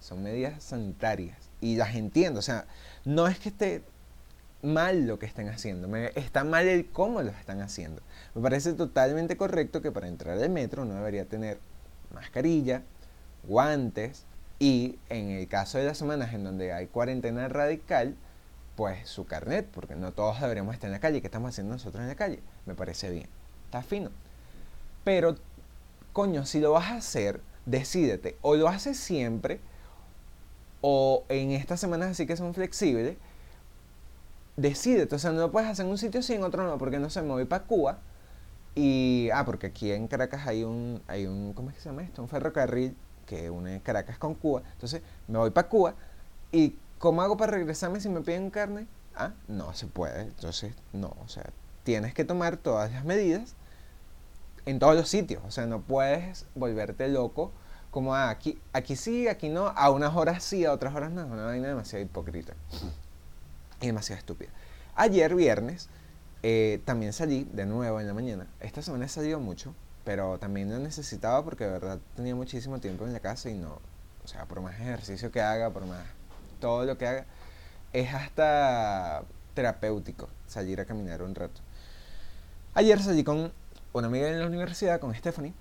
son 0.00 0.22
medidas 0.22 0.62
sanitarias. 0.62 1.38
Y 1.60 1.76
las 1.76 1.94
entiendo, 1.94 2.40
o 2.40 2.42
sea, 2.42 2.66
no 3.04 3.28
es 3.28 3.38
que 3.38 3.50
esté 3.50 3.82
mal 4.62 5.06
lo 5.06 5.18
que 5.18 5.26
estén 5.26 5.48
haciendo, 5.48 5.88
me, 5.88 6.12
está 6.14 6.44
mal 6.44 6.66
el 6.68 6.86
cómo 6.90 7.22
lo 7.22 7.30
están 7.30 7.60
haciendo. 7.60 8.02
Me 8.34 8.42
parece 8.42 8.72
totalmente 8.74 9.36
correcto 9.36 9.80
que 9.80 9.92
para 9.92 10.08
entrar 10.08 10.38
al 10.38 10.50
metro 10.50 10.82
uno 10.82 10.94
debería 10.94 11.24
tener 11.24 11.58
mascarilla, 12.12 12.82
guantes 13.44 14.26
y 14.58 14.98
en 15.08 15.30
el 15.30 15.48
caso 15.48 15.78
de 15.78 15.84
las 15.84 15.98
semanas 15.98 16.34
en 16.34 16.44
donde 16.44 16.72
hay 16.72 16.86
cuarentena 16.86 17.48
radical, 17.48 18.14
pues 18.76 19.08
su 19.08 19.26
carnet, 19.26 19.66
porque 19.70 19.96
no 19.96 20.12
todos 20.12 20.40
deberíamos 20.40 20.74
estar 20.74 20.88
en 20.88 20.92
la 20.92 21.00
calle. 21.00 21.20
¿Qué 21.20 21.26
estamos 21.26 21.50
haciendo 21.50 21.74
nosotros 21.74 22.02
en 22.02 22.08
la 22.08 22.14
calle? 22.14 22.40
Me 22.66 22.74
parece 22.74 23.10
bien. 23.10 23.28
Está 23.66 23.82
fino. 23.82 24.10
Pero, 25.04 25.36
coño, 26.12 26.44
si 26.44 26.60
lo 26.60 26.72
vas 26.72 26.90
a 26.90 26.96
hacer, 26.96 27.40
decídete. 27.66 28.36
O 28.42 28.56
lo 28.56 28.68
haces 28.68 28.98
siempre, 28.98 29.60
o 30.80 31.24
en 31.28 31.52
estas 31.52 31.80
semanas 31.80 32.10
así 32.10 32.26
que 32.26 32.36
son 32.36 32.54
flexibles, 32.54 33.16
decídete. 34.56 35.14
O 35.14 35.18
sea, 35.18 35.32
no 35.32 35.40
lo 35.40 35.52
puedes 35.52 35.68
hacer 35.68 35.84
en 35.84 35.90
un 35.90 35.98
sitio 35.98 36.22
sí, 36.22 36.34
en 36.34 36.42
otro 36.42 36.64
no, 36.64 36.78
porque 36.78 36.98
no 36.98 37.10
se 37.10 37.22
me 37.22 37.28
voy 37.28 37.44
para 37.44 37.64
Cuba. 37.64 37.98
Y, 38.74 39.28
ah, 39.34 39.44
porque 39.44 39.68
aquí 39.68 39.90
en 39.90 40.06
Caracas 40.06 40.46
hay 40.46 40.62
un, 40.62 41.02
hay 41.08 41.26
un, 41.26 41.52
¿cómo 41.54 41.70
es 41.70 41.76
que 41.76 41.82
se 41.82 41.88
llama 41.88 42.02
esto? 42.02 42.22
Un 42.22 42.28
ferrocarril 42.28 42.96
que 43.26 43.50
une 43.50 43.80
Caracas 43.82 44.18
con 44.18 44.34
Cuba. 44.34 44.62
Entonces, 44.72 45.02
me 45.28 45.38
voy 45.38 45.50
para 45.50 45.68
Cuba 45.68 45.94
y 46.52 46.76
¿cómo 46.98 47.22
hago 47.22 47.36
para 47.36 47.52
regresarme 47.52 48.00
si 48.00 48.08
me 48.08 48.20
piden 48.20 48.50
carne? 48.50 48.86
Ah, 49.16 49.32
no 49.48 49.74
se 49.74 49.86
puede. 49.86 50.22
Entonces, 50.22 50.74
no, 50.92 51.16
o 51.24 51.28
sea, 51.28 51.50
tienes 51.84 52.14
que 52.14 52.24
tomar 52.24 52.56
todas 52.56 52.92
las 52.92 53.04
medidas 53.04 53.54
en 54.70 54.78
todos 54.78 54.96
los 54.96 55.08
sitios. 55.08 55.42
O 55.46 55.50
sea, 55.50 55.66
no 55.66 55.82
puedes 55.82 56.46
volverte 56.54 57.08
loco 57.08 57.52
como 57.90 58.14
ah, 58.14 58.30
aquí, 58.30 58.60
aquí 58.72 58.94
sí, 58.96 59.26
aquí 59.28 59.48
no, 59.48 59.68
a 59.68 59.90
unas 59.90 60.14
horas 60.14 60.44
sí, 60.44 60.64
a 60.64 60.72
otras 60.72 60.94
horas 60.94 61.10
no. 61.10 61.22
Es 61.22 61.30
una 61.30 61.44
vaina 61.44 61.68
demasiado 61.68 62.04
hipócrita 62.04 62.54
y 63.80 63.86
demasiado 63.86 64.18
estúpida. 64.18 64.50
Ayer, 64.94 65.34
viernes, 65.34 65.88
eh, 66.42 66.80
también 66.84 67.12
salí 67.12 67.48
de 67.52 67.66
nuevo 67.66 68.00
en 68.00 68.06
la 68.06 68.14
mañana. 68.14 68.46
Esta 68.60 68.80
semana 68.82 69.06
he 69.06 69.08
salido 69.08 69.40
mucho, 69.40 69.74
pero 70.04 70.38
también 70.38 70.70
lo 70.70 70.78
necesitaba 70.78 71.44
porque 71.44 71.64
de 71.64 71.70
verdad 71.70 71.98
tenía 72.14 72.34
muchísimo 72.34 72.80
tiempo 72.80 73.06
en 73.06 73.12
la 73.12 73.20
casa 73.20 73.50
y 73.50 73.54
no, 73.54 73.78
o 74.24 74.28
sea, 74.28 74.46
por 74.46 74.60
más 74.60 74.78
ejercicio 74.80 75.30
que 75.30 75.40
haga, 75.40 75.70
por 75.70 75.84
más 75.86 76.04
todo 76.60 76.84
lo 76.84 76.96
que 76.96 77.06
haga, 77.06 77.26
es 77.92 78.14
hasta 78.14 79.24
terapéutico 79.54 80.28
salir 80.46 80.80
a 80.80 80.84
caminar 80.84 81.22
un 81.22 81.34
rato. 81.34 81.60
Ayer 82.74 83.02
salí 83.02 83.24
con 83.24 83.52
una 83.92 84.06
amiga 84.06 84.28
en 84.28 84.38
la 84.38 84.46
universidad, 84.46 85.00
con 85.00 85.14
Stephanie, 85.14 85.52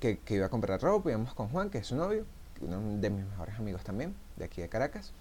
que, 0.00 0.18
iba 0.28 0.46
a 0.46 0.48
comprar 0.48 0.80
ropa, 0.80 1.10
íbamos 1.10 1.34
con 1.34 1.48
Juan, 1.48 1.70
que 1.70 1.78
es 1.78 1.86
su 1.86 1.96
novio, 1.96 2.24
uno 2.60 3.00
de 3.00 3.10
mis 3.10 3.24
mejores 3.24 3.56
amigos 3.58 3.84
también, 3.84 4.14
de 4.36 4.44
aquí 4.44 4.60
de 4.60 4.68
Caracas. 4.68 5.12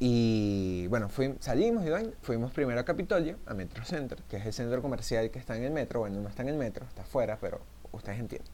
Y 0.00 0.86
bueno, 0.88 1.10
salimos 1.40 1.84
y 1.84 1.90
fuimos 2.22 2.52
primero 2.52 2.78
a 2.78 2.84
Capitolio, 2.84 3.36
a 3.46 3.54
Metro 3.54 3.84
Center, 3.84 4.18
que 4.28 4.36
es 4.36 4.46
el 4.46 4.52
centro 4.52 4.80
comercial 4.80 5.30
que 5.30 5.38
está 5.38 5.56
en 5.56 5.64
el 5.64 5.72
metro. 5.72 6.00
Bueno, 6.00 6.20
no 6.20 6.28
está 6.28 6.42
en 6.42 6.50
el 6.50 6.56
metro, 6.56 6.86
está 6.86 7.02
afuera, 7.02 7.38
pero 7.40 7.60
ustedes 7.90 8.20
entienden. 8.20 8.52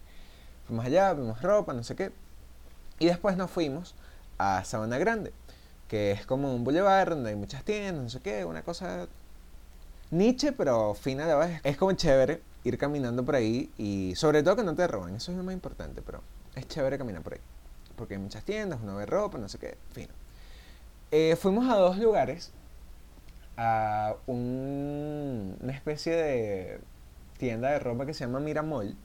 Fuimos 0.67 0.87
allá, 0.87 1.13
vimos 1.13 1.43
ropa, 1.43 1.75
no 1.75 1.83
sé 1.83 1.95
qué. 1.97 2.13
Y 2.99 3.07
después 3.07 3.37
nos 3.37 3.51
fuimos 3.51 3.95
a 4.39 4.65
Sabana 4.65 4.97
Grande, 4.97 5.33
que 5.89 6.13
es 6.13 6.25
como 6.25 6.55
un 6.55 6.65
boulevard 6.65 7.11
donde 7.11 7.31
hay 7.31 7.37
muchas 7.37 7.63
tiendas, 7.63 8.03
no 8.05 8.09
sé 8.09 8.21
qué, 8.21 8.45
una 8.47 8.63
cosa 8.63 9.07
Nietzsche, 10.11 10.53
pero 10.53 10.95
fina 10.95 11.27
de 11.27 11.35
vez. 11.35 11.61
Es 11.65 11.77
como 11.77 11.93
chévere 11.93 12.41
ir 12.65 12.79
caminando 12.79 13.25
por 13.25 13.37
ahí 13.37 13.71
y 13.79 14.15
sobre 14.17 14.43
todo 14.43 14.57
que 14.57 14.65
no 14.65 14.75
te 14.75 14.87
roben, 14.87 15.17
eso 15.17 15.31
es 15.31 15.39
lo 15.39 15.45
más 15.45 15.55
importante, 15.55 16.03
pero 16.03 16.23
es 16.55 16.67
chévere 16.67 16.99
caminar 16.99 17.23
por 17.23 17.35
ahí. 17.35 17.41
Porque 17.97 18.15
hay 18.15 18.21
muchas 18.21 18.45
tiendas, 18.45 18.81
uno 18.83 18.97
ve 18.97 19.07
ropa, 19.07 19.39
no 19.39 19.49
sé 19.49 19.59
qué, 19.59 19.77
fino. 19.93 20.13
Eh, 21.11 21.37
fuimos 21.37 21.71
a 21.71 21.77
dos 21.77 21.99
lugares, 21.99 22.53
a 23.57 24.17
una 24.27 25.73
especie 25.73 26.17
de 26.17 26.81
tienda 27.39 27.71
de 27.71 27.79
ropa 27.79 28.07
que 28.07 28.15
se 28.15 28.25
llama 28.25 28.41
Miramol, 28.41 28.97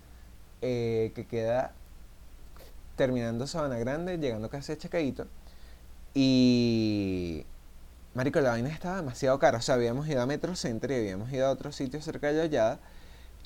eh, 0.62 1.12
que 1.14 1.28
queda 1.28 1.74
terminando 2.96 3.48
Sabana 3.48 3.78
Grande, 3.78 4.18
llegando 4.18 4.50
casi 4.50 4.72
a 4.72 4.78
Chacaito. 4.78 5.28
Y. 6.14 7.46
Marico, 8.14 8.42
la 8.42 8.50
vaina 8.52 8.70
estaba 8.70 8.98
demasiado 8.98 9.38
cara. 9.40 9.60
O 9.60 9.62
sea, 9.62 9.76
habíamos 9.76 10.08
ido 10.08 10.22
a 10.22 10.26
Metro 10.26 10.56
Center 10.56 10.92
y 10.92 10.96
habíamos 10.96 11.32
ido 11.32 11.48
a 11.48 11.52
otros 11.52 11.76
sitios 11.76 12.04
cerca 12.04 12.34
de 12.34 12.42
allá. 12.42 12.80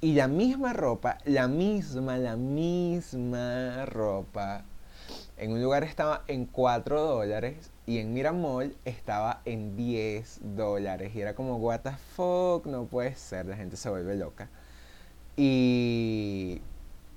Y 0.03 0.15
la 0.15 0.27
misma 0.27 0.74
ropa, 0.74 1.17
la 1.24 1.48
misma, 1.48 2.17
la 2.17 2.36
misma 2.36 3.86
ropa, 3.86 4.65
en 5.38 5.53
un 5.53 5.63
lugar 5.63 5.86
estaba 5.86 6.25
en 6.27 6.45
4 6.45 7.01
dólares 7.01 7.72
y 7.86 8.00
en 8.00 8.12
Miramol 8.12 8.75
estaba 8.83 9.41
en 9.45 9.77
10 9.77 10.39
dólares. 10.57 11.15
Y 11.15 11.22
era 11.22 11.36
como, 11.36 11.55
what 11.55 11.83
the 11.83 11.91
fuck, 12.17 12.65
no 12.65 12.83
puede 12.83 13.15
ser, 13.15 13.45
la 13.45 13.55
gente 13.55 13.77
se 13.77 13.89
vuelve 13.89 14.17
loca. 14.17 14.50
Y 15.38 16.62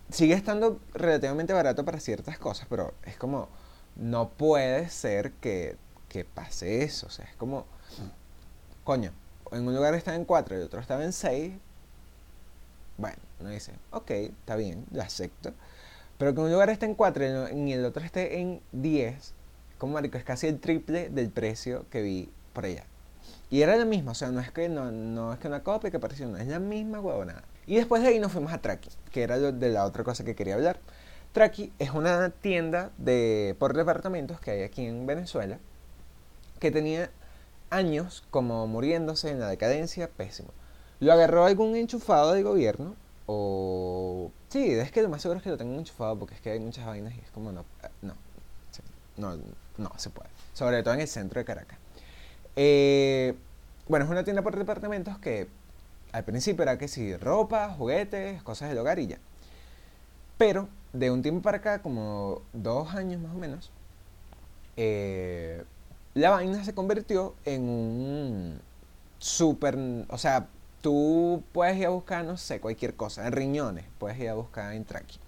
sigue 0.08 0.34
estando 0.34 0.78
relativamente 0.94 1.52
barato 1.52 1.84
para 1.84 1.98
ciertas 1.98 2.38
cosas, 2.38 2.68
pero 2.70 2.94
es 3.02 3.16
como, 3.16 3.48
no 3.96 4.28
puede 4.28 4.90
ser 4.90 5.32
que, 5.32 5.76
que 6.08 6.24
pase 6.24 6.84
eso. 6.84 7.08
O 7.08 7.10
sea, 7.10 7.24
es 7.24 7.34
como, 7.34 7.66
coño, 8.84 9.10
en 9.50 9.66
un 9.66 9.74
lugar 9.74 9.92
estaba 9.94 10.16
en 10.16 10.24
4 10.24 10.56
y 10.56 10.62
otro 10.62 10.78
estaba 10.78 11.02
en 11.02 11.12
6. 11.12 11.52
Bueno, 12.98 13.16
uno 13.40 13.50
dice, 13.50 13.72
ok, 13.90 14.10
está 14.10 14.56
bien, 14.56 14.86
lo 14.90 15.02
acepto. 15.02 15.52
Pero 16.18 16.34
que 16.34 16.40
un 16.40 16.50
lugar 16.50 16.70
esté 16.70 16.86
en 16.86 16.94
4 16.94 17.50
y 17.50 17.72
el 17.72 17.84
otro 17.84 18.02
esté 18.02 18.40
en 18.40 18.62
10, 18.72 19.34
como 19.78 19.94
marico, 19.94 20.16
es 20.16 20.24
casi 20.24 20.46
el 20.46 20.60
triple 20.60 21.10
del 21.10 21.30
precio 21.30 21.84
que 21.90 22.00
vi 22.00 22.30
por 22.52 22.64
allá. 22.64 22.84
Y 23.50 23.62
era 23.62 23.76
la 23.76 23.84
misma, 23.84 24.12
o 24.12 24.14
sea, 24.14 24.30
no 24.30 24.40
es 24.40 24.50
que 24.50 24.68
no, 24.68 25.32
es 25.32 25.38
que 25.38 25.48
una 25.48 25.62
copia 25.62 25.90
que 25.90 25.98
apareció, 25.98 26.26
no, 26.26 26.38
es 26.38 26.46
la 26.46 26.58
misma 26.58 27.00
huevonada. 27.00 27.44
Y 27.66 27.76
después 27.76 28.02
de 28.02 28.08
ahí 28.08 28.18
nos 28.18 28.32
fuimos 28.32 28.52
a 28.52 28.58
Traki, 28.58 28.90
que 29.12 29.22
era 29.22 29.38
de 29.38 29.70
la 29.70 29.84
otra 29.84 30.04
cosa 30.04 30.24
que 30.24 30.34
quería 30.34 30.54
hablar. 30.54 30.80
Traki 31.32 31.72
es 31.78 31.90
una 31.90 32.30
tienda 32.30 32.90
de, 32.96 33.54
por 33.58 33.76
departamentos 33.76 34.40
que 34.40 34.52
hay 34.52 34.62
aquí 34.62 34.86
en 34.86 35.06
Venezuela, 35.06 35.58
que 36.58 36.70
tenía 36.70 37.10
años 37.70 38.24
como 38.30 38.66
muriéndose 38.66 39.30
en 39.30 39.40
la 39.40 39.48
decadencia, 39.48 40.08
pésimo. 40.08 40.48
Lo 41.00 41.12
agarró 41.12 41.44
algún 41.44 41.76
enchufado 41.76 42.32
del 42.32 42.44
gobierno, 42.44 42.94
o... 43.26 44.30
Sí, 44.48 44.70
es 44.70 44.92
que 44.92 45.02
lo 45.02 45.08
más 45.08 45.22
seguro 45.22 45.38
es 45.38 45.44
que 45.44 45.50
lo 45.50 45.56
tengan 45.56 45.78
enchufado 45.78 46.18
porque 46.18 46.34
es 46.34 46.40
que 46.40 46.50
hay 46.50 46.60
muchas 46.60 46.86
vainas 46.86 47.14
y 47.14 47.18
es 47.18 47.30
como 47.30 47.52
no, 47.52 47.64
no, 48.02 48.14
no, 49.16 49.36
no 49.76 49.92
se 49.96 50.10
puede. 50.10 50.30
Sobre 50.54 50.82
todo 50.82 50.94
en 50.94 51.00
el 51.00 51.08
centro 51.08 51.40
de 51.40 51.44
Caracas. 51.44 51.78
Eh, 52.54 53.34
bueno, 53.88 54.04
es 54.04 54.10
una 54.10 54.24
tienda 54.24 54.42
por 54.42 54.56
departamentos 54.56 55.18
que 55.18 55.48
al 56.12 56.24
principio 56.24 56.62
era 56.62 56.78
que 56.78 56.88
sí, 56.88 57.16
ropa, 57.16 57.68
juguetes, 57.76 58.42
cosas 58.42 58.70
del 58.70 58.78
hogar 58.78 58.98
y 58.98 59.08
ya. 59.08 59.18
Pero 60.38 60.68
de 60.92 61.10
un 61.10 61.22
tiempo 61.22 61.42
para 61.42 61.58
acá, 61.58 61.82
como 61.82 62.42
dos 62.52 62.94
años 62.94 63.20
más 63.20 63.34
o 63.34 63.38
menos, 63.38 63.70
eh, 64.76 65.64
la 66.14 66.30
vaina 66.30 66.64
se 66.64 66.74
convirtió 66.74 67.34
en 67.44 67.68
un 67.68 68.60
súper, 69.18 69.76
o 70.08 70.18
sea, 70.18 70.46
tú 70.86 71.42
puedes 71.50 71.76
ir 71.78 71.86
a 71.86 71.88
buscar, 71.88 72.24
no 72.24 72.36
sé, 72.36 72.60
cualquier 72.60 72.94
cosa, 72.94 73.26
en 73.26 73.32
riñones, 73.32 73.86
puedes 73.98 74.16
ir 74.20 74.28
a 74.28 74.34
buscar 74.34 74.72
en 74.72 74.84
Traqui. 74.84 75.18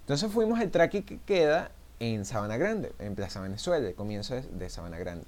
Entonces 0.00 0.32
fuimos 0.32 0.58
al 0.58 0.70
Traqui 0.70 1.02
que 1.02 1.18
queda 1.18 1.70
en 2.00 2.24
Sabana 2.24 2.56
Grande, 2.56 2.94
en 2.98 3.14
Plaza 3.14 3.42
Venezuela, 3.42 3.86
el 3.86 3.94
comienzo 3.94 4.34
de, 4.34 4.70
Sabana 4.70 4.96
Grande. 4.96 5.26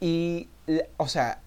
Y, 0.00 0.48
o 0.96 1.08
sea, 1.08 1.42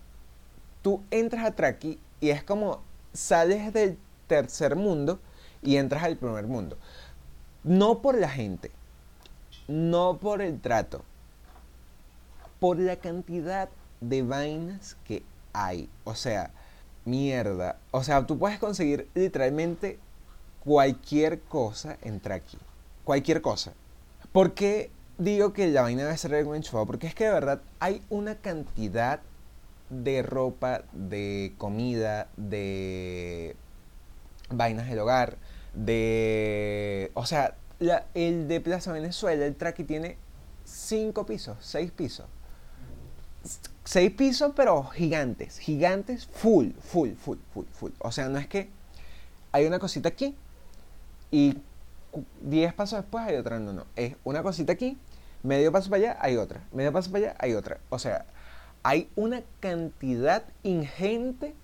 tú 0.84 1.02
entras 1.10 1.44
a 1.44 1.56
Traqui 1.56 2.00
y 2.22 2.30
es 2.30 2.44
como 2.44 2.84
sales 3.14 3.74
del 3.74 3.98
tercer 4.28 4.76
mundo 4.76 5.20
y 5.64 5.78
entras 5.78 6.04
al 6.04 6.18
primer 6.18 6.46
mundo. 6.46 6.78
No 7.64 8.04
por 8.04 8.16
la 8.16 8.30
gente, 8.30 8.70
no 9.68 10.20
por 10.20 10.44
el 10.44 10.62
trato, 10.62 11.04
por 12.60 12.78
la 12.78 12.98
cantidad 12.98 13.70
de 14.02 14.22
vainas 14.22 14.98
que 15.04 15.24
hay. 15.58 15.90
O 16.04 16.16
sea, 16.16 16.52
mierda. 17.06 17.78
O 17.92 18.04
sea, 18.04 18.26
tú 18.26 18.38
puedes 18.38 18.60
conseguir 18.60 19.10
literalmente 19.14 20.00
cualquier 20.64 21.42
cosa 21.42 21.98
en 22.02 22.20
Traqui. 22.20 22.58
Cualquier 23.04 23.42
cosa. 23.42 23.74
¿Por 24.32 24.54
qué 24.54 24.92
digo 25.18 25.54
que 25.54 25.68
la 25.68 25.84
vaina 25.84 26.04
debe 26.04 26.18
ser 26.18 26.36
algo 26.36 26.56
enchufado? 26.56 26.86
Porque 26.86 27.08
es 27.08 27.16
que 27.16 27.26
de 27.26 27.32
verdad 27.32 27.62
hay 27.80 28.02
una 28.10 28.36
cantidad 28.36 29.22
de 29.90 30.22
ropa, 30.22 30.84
de 30.92 31.54
comida, 31.58 32.28
de 32.36 33.56
vainas 34.50 34.90
del 34.90 35.00
hogar, 35.00 35.38
de... 35.74 37.12
O 37.14 37.26
sea, 37.26 37.56
el 38.14 38.48
de 38.48 38.60
Plaza 38.60 38.92
Venezuela, 38.92 39.46
el 39.46 39.56
Traqui 39.56 39.86
tiene 39.86 40.18
cinco 40.66 41.26
pisos, 41.26 41.58
seis 41.62 41.92
pisos 41.92 42.26
seis 43.88 44.12
pisos, 44.12 44.52
pero 44.54 44.84
gigantes, 44.84 45.60
gigantes, 45.60 46.28
full, 46.28 46.72
full, 46.82 47.12
full, 47.14 47.38
full, 47.54 47.66
full. 47.72 47.92
O 48.00 48.12
sea, 48.12 48.28
no 48.28 48.38
es 48.38 48.46
que 48.46 48.70
hay 49.54 49.66
una 49.66 49.80
cosita 49.80 50.10
aquí 50.10 50.36
y 51.32 51.58
10 52.42 52.74
pasos 52.74 53.00
después 53.00 53.26
hay 53.26 53.38
otra. 53.38 53.60
No, 53.60 53.72
no. 53.72 53.86
Es 53.96 54.16
una 54.26 54.44
cosita 54.44 54.74
aquí, 54.74 54.98
medio 55.42 55.72
paso 55.72 55.90
para 55.90 56.02
allá 56.02 56.18
hay 56.20 56.36
otra, 56.36 56.62
medio 56.74 56.92
paso 56.92 57.10
para 57.12 57.28
allá 57.28 57.36
hay 57.40 57.54
otra. 57.54 57.80
O 57.90 57.98
sea, 57.98 58.26
hay 58.84 59.10
una 59.16 59.42
cantidad 59.62 60.44
ingente 60.64 61.56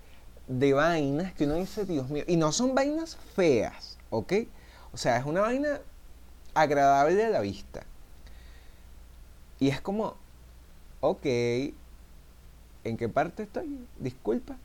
de 0.48 0.72
vainas 0.72 1.34
que 1.34 1.44
uno 1.44 1.56
dice, 1.56 1.84
Dios 1.84 2.10
mío, 2.10 2.24
y 2.26 2.38
no 2.38 2.54
son 2.54 2.74
vainas 2.74 3.18
feas, 3.36 3.98
¿ok? 4.12 4.34
O 4.94 4.98
sea, 4.98 5.18
es 5.18 5.26
una 5.26 5.42
vaina 5.42 5.82
agradable 6.54 7.26
a 7.26 7.30
la 7.30 7.42
vista. 7.42 7.84
Y 9.60 9.68
es 9.68 9.82
como, 9.82 10.16
ok, 11.02 11.26
¿en 12.84 12.98
qué 12.98 13.10
parte 13.10 13.44
estoy? 13.44 13.88
Disculpa. 14.00 14.58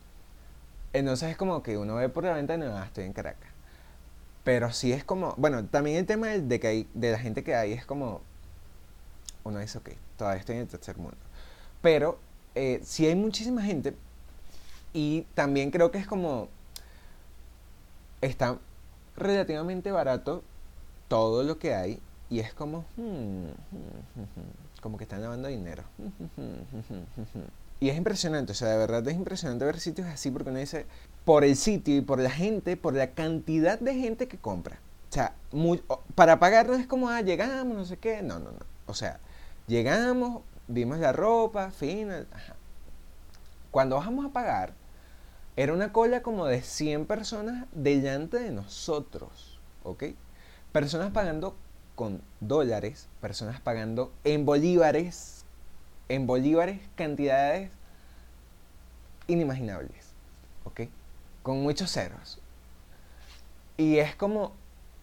Entonces 0.93 1.29
es 1.29 1.37
como 1.37 1.61
que 1.61 1.77
uno 1.77 1.95
ve 1.95 2.09
por 2.09 2.23
la 2.23 2.33
ventana, 2.33 2.81
ah, 2.81 2.85
estoy 2.85 3.05
en 3.05 3.13
Caracas. 3.13 3.49
Pero 4.43 4.71
sí 4.71 4.91
es 4.91 5.03
como, 5.03 5.35
bueno, 5.37 5.65
también 5.65 5.97
el 5.97 6.05
tema 6.05 6.27
de, 6.27 6.59
que 6.59 6.67
hay, 6.67 6.89
de 6.93 7.11
la 7.11 7.19
gente 7.19 7.43
que 7.43 7.55
hay 7.55 7.73
es 7.73 7.85
como, 7.85 8.21
uno 9.43 9.59
dice, 9.59 9.77
ok, 9.77 9.89
todavía 10.17 10.39
estoy 10.39 10.55
en 10.55 10.61
el 10.61 10.67
tercer 10.67 10.97
mundo. 10.97 11.17
Pero 11.81 12.19
eh, 12.55 12.81
sí 12.83 13.05
hay 13.05 13.15
muchísima 13.15 13.61
gente 13.61 13.93
y 14.93 15.21
también 15.35 15.69
creo 15.71 15.91
que 15.91 15.99
es 15.99 16.07
como, 16.07 16.47
está 18.21 18.57
relativamente 19.15 19.91
barato 19.91 20.43
todo 21.07 21.43
lo 21.43 21.59
que 21.59 21.75
hay 21.75 21.99
y 22.29 22.39
es 22.39 22.53
como, 22.53 22.85
hmm, 22.97 23.01
hmm, 23.01 23.49
hmm, 24.15 24.81
como 24.81 24.97
que 24.97 25.03
están 25.03 25.21
lavando 25.21 25.47
dinero. 25.47 25.83
Y 27.79 27.89
es 27.89 27.97
impresionante, 27.97 28.51
o 28.51 28.55
sea, 28.55 28.69
de 28.69 28.77
verdad 28.77 29.07
es 29.07 29.15
impresionante 29.15 29.63
ver 29.63 29.79
sitios 29.79 30.07
así 30.07 30.31
porque 30.31 30.49
uno 30.49 30.59
dice, 30.59 30.85
por 31.23 31.43
el 31.43 31.55
sitio 31.55 31.95
y 31.95 32.01
por 32.01 32.19
la 32.19 32.29
gente, 32.29 32.75
por 32.75 32.93
la 32.93 33.11
cantidad 33.11 33.79
de 33.79 33.95
gente 33.95 34.27
que 34.27 34.37
compra. 34.37 34.79
O 35.09 35.13
sea, 35.13 35.33
para 36.15 36.39
pagar 36.39 36.67
no 36.67 36.75
es 36.75 36.85
como, 36.85 37.09
ah, 37.09 37.21
llegamos, 37.21 37.75
no 37.75 37.85
sé 37.85 37.97
qué. 37.97 38.21
No, 38.21 38.39
no, 38.39 38.51
no. 38.51 38.59
O 38.85 38.93
sea, 38.93 39.19
llegamos, 39.67 40.43
vimos 40.67 40.99
la 40.99 41.13
ropa, 41.13 41.71
fin. 41.71 42.09
Cuando 43.71 43.95
bajamos 43.95 44.25
a 44.25 44.29
pagar, 44.29 44.73
era 45.55 45.73
una 45.73 45.91
cola 45.91 46.21
como 46.21 46.45
de 46.45 46.61
100 46.61 47.05
personas 47.05 47.65
delante 47.71 48.37
de 48.37 48.51
nosotros, 48.51 49.59
¿ok? 49.83 50.03
Personas 50.71 51.11
pagando 51.11 51.55
con 51.95 52.21
dólares, 52.39 53.07
personas 53.19 53.59
pagando 53.59 54.11
en 54.23 54.45
bolívares, 54.45 55.38
en 56.09 56.25
bolívares 56.27 56.81
cantidades 56.95 57.69
inimaginables, 59.27 60.13
¿ok? 60.65 60.81
Con 61.43 61.61
muchos 61.61 61.91
ceros. 61.91 62.39
Y 63.77 63.97
es 63.99 64.15
como, 64.15 64.51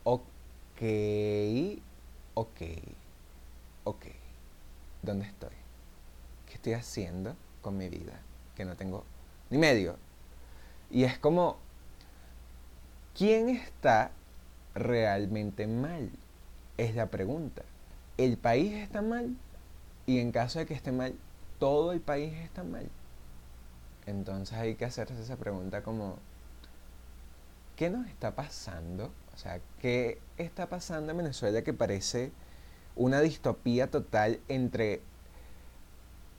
ok, 0.05 0.83
ok, 2.35 2.61
ok, 3.85 4.07
¿dónde 5.03 5.27
estoy? 5.27 5.55
¿Qué 6.47 6.55
estoy 6.55 6.75
haciendo 6.75 7.37
con 7.63 7.79
mi 7.79 7.89
vida? 7.89 8.21
Que 8.57 8.65
no 8.65 8.77
tengo 8.77 9.05
ni 9.49 9.59
medio. 9.59 9.97
Y 10.91 11.05
es 11.05 11.19
como, 11.19 11.57
¿quién 13.17 13.49
está 13.49 14.11
realmente 14.75 15.67
mal? 15.67 16.11
Es 16.77 16.95
la 16.95 17.07
pregunta. 17.07 17.63
¿El 18.19 18.37
país 18.37 18.75
está 18.75 19.03
mal? 19.03 19.37
Y 20.07 20.21
en 20.21 20.31
caso 20.33 20.61
de 20.61 20.67
que 20.67 20.75
esté 20.75 20.93
mal, 20.93 21.15
¿todo 21.59 21.93
el 21.93 22.01
país 22.01 22.33
está 22.35 22.63
mal? 22.63 22.89
Entonces 24.07 24.57
hay 24.57 24.77
que 24.77 24.85
hacerse 24.85 25.21
esa 25.21 25.37
pregunta 25.37 25.83
como, 25.83 26.17
¿qué 27.75 27.91
nos 27.91 28.07
está 28.07 28.35
pasando? 28.35 29.11
O 29.35 29.39
sea, 29.39 29.61
¿qué 29.81 30.21
está 30.39 30.69
pasando 30.69 31.11
en 31.11 31.19
Venezuela 31.19 31.63
que 31.63 31.73
parece 31.73 32.31
una 32.95 33.21
distopía 33.21 33.91
total 33.91 34.41
entre... 34.49 35.03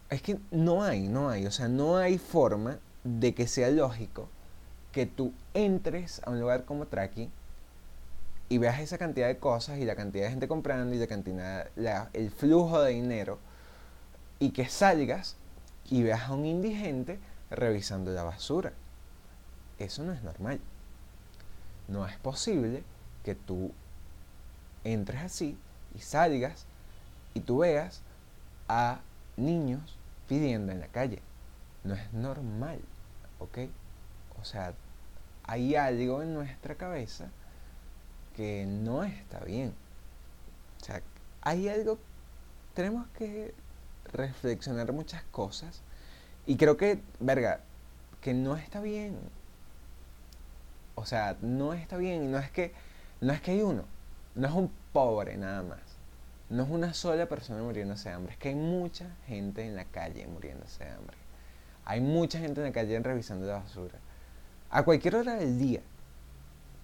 Es 0.10 0.22
que 0.22 0.40
no 0.52 0.84
hay, 0.84 1.10
no 1.10 1.30
hay, 1.30 1.46
o 1.46 1.52
sea, 1.52 1.68
no 1.68 1.98
hay 1.98 2.18
forma 2.18 2.80
de 3.04 3.34
que 3.36 3.48
sea 3.48 3.70
lógico 3.70 4.30
que 4.94 5.06
tú 5.06 5.34
entres 5.54 6.22
a 6.26 6.32
un 6.32 6.40
lugar 6.40 6.64
como 6.64 6.88
Traki 6.88 7.30
y 8.50 8.58
veas 8.58 8.80
esa 8.80 8.98
cantidad 8.98 9.28
de 9.28 9.38
cosas 9.38 9.78
y 9.80 9.86
la 9.86 9.96
cantidad 9.96 10.24
de 10.24 10.30
gente 10.32 10.48
comprando 10.48 10.96
y 10.96 10.98
la 10.98 11.08
cantidad, 11.08 11.70
el 12.14 12.32
flujo 12.32 12.82
de 12.82 12.94
dinero 12.94 13.38
y 14.40 14.52
que 14.52 14.68
salgas 14.68 15.36
y 15.90 16.04
veas 16.04 16.24
a 16.24 16.34
un 16.34 16.46
indigente 16.46 17.20
revisando 17.50 18.12
la 18.12 18.24
basura. 18.24 18.74
Eso 19.80 20.04
no 20.04 20.14
es 20.14 20.24
normal. 20.24 20.60
No 21.88 22.06
es 22.06 22.18
posible 22.18 22.84
que 23.24 23.36
tú 23.36 23.72
entres 24.84 25.22
así 25.22 25.58
y 25.96 26.00
salgas 26.00 26.66
y 27.34 27.42
tú 27.42 27.60
veas 27.60 28.02
a 28.68 29.00
niños 29.38 29.98
pidiendo 30.28 30.72
en 30.72 30.80
la 30.80 30.88
calle. 30.88 31.22
No 31.84 31.94
es 31.94 32.14
normal, 32.14 32.80
¿ok? 33.40 33.60
O 34.42 34.44
sea, 34.44 34.74
hay 35.44 35.76
algo 35.76 36.22
en 36.22 36.34
nuestra 36.34 36.76
cabeza 36.76 37.30
que 38.36 38.66
no 38.66 39.04
está 39.04 39.40
bien. 39.40 39.74
O 40.82 40.86
sea, 40.86 41.02
hay 41.42 41.70
algo, 41.70 41.98
tenemos 42.74 43.08
que 43.18 43.54
reflexionar 44.18 44.92
muchas 44.92 45.24
cosas 45.32 45.82
y 46.46 46.58
creo 46.58 46.78
que, 46.78 47.02
verga, 47.20 47.62
que 48.22 48.34
no 48.34 48.56
está 48.58 48.82
bien. 48.82 49.18
O 50.96 51.06
sea, 51.06 51.38
no 51.42 51.74
está 51.74 51.98
bien 51.98 52.32
no 52.32 52.40
es 52.40 52.50
que, 52.50 52.74
no 53.22 53.32
es 53.32 53.42
que 53.42 53.52
hay 53.52 53.62
uno, 53.62 53.84
no 54.36 54.48
es 54.48 54.54
un 54.54 54.72
pobre 54.92 55.38
nada 55.38 55.64
más. 55.64 55.80
No 56.50 56.64
es 56.64 56.70
una 56.70 56.94
sola 56.94 57.28
persona 57.28 57.62
muriéndose 57.62 58.10
de 58.10 58.16
hambre, 58.16 58.34
es 58.34 58.40
que 58.40 58.50
hay 58.50 58.56
mucha 58.56 59.06
gente 59.28 59.66
en 59.66 59.76
la 59.76 59.86
calle 59.86 60.26
muriéndose 60.28 60.86
de 60.86 60.92
hambre. 60.92 61.18
Hay 61.86 62.02
mucha 62.02 62.40
gente 62.40 62.62
en 62.62 62.68
la 62.68 62.74
calle 62.74 63.00
revisando 63.00 63.46
la 63.46 63.60
basura 63.60 64.00
a 64.70 64.84
cualquier 64.84 65.16
hora 65.16 65.36
del 65.36 65.60
día, 65.60 65.82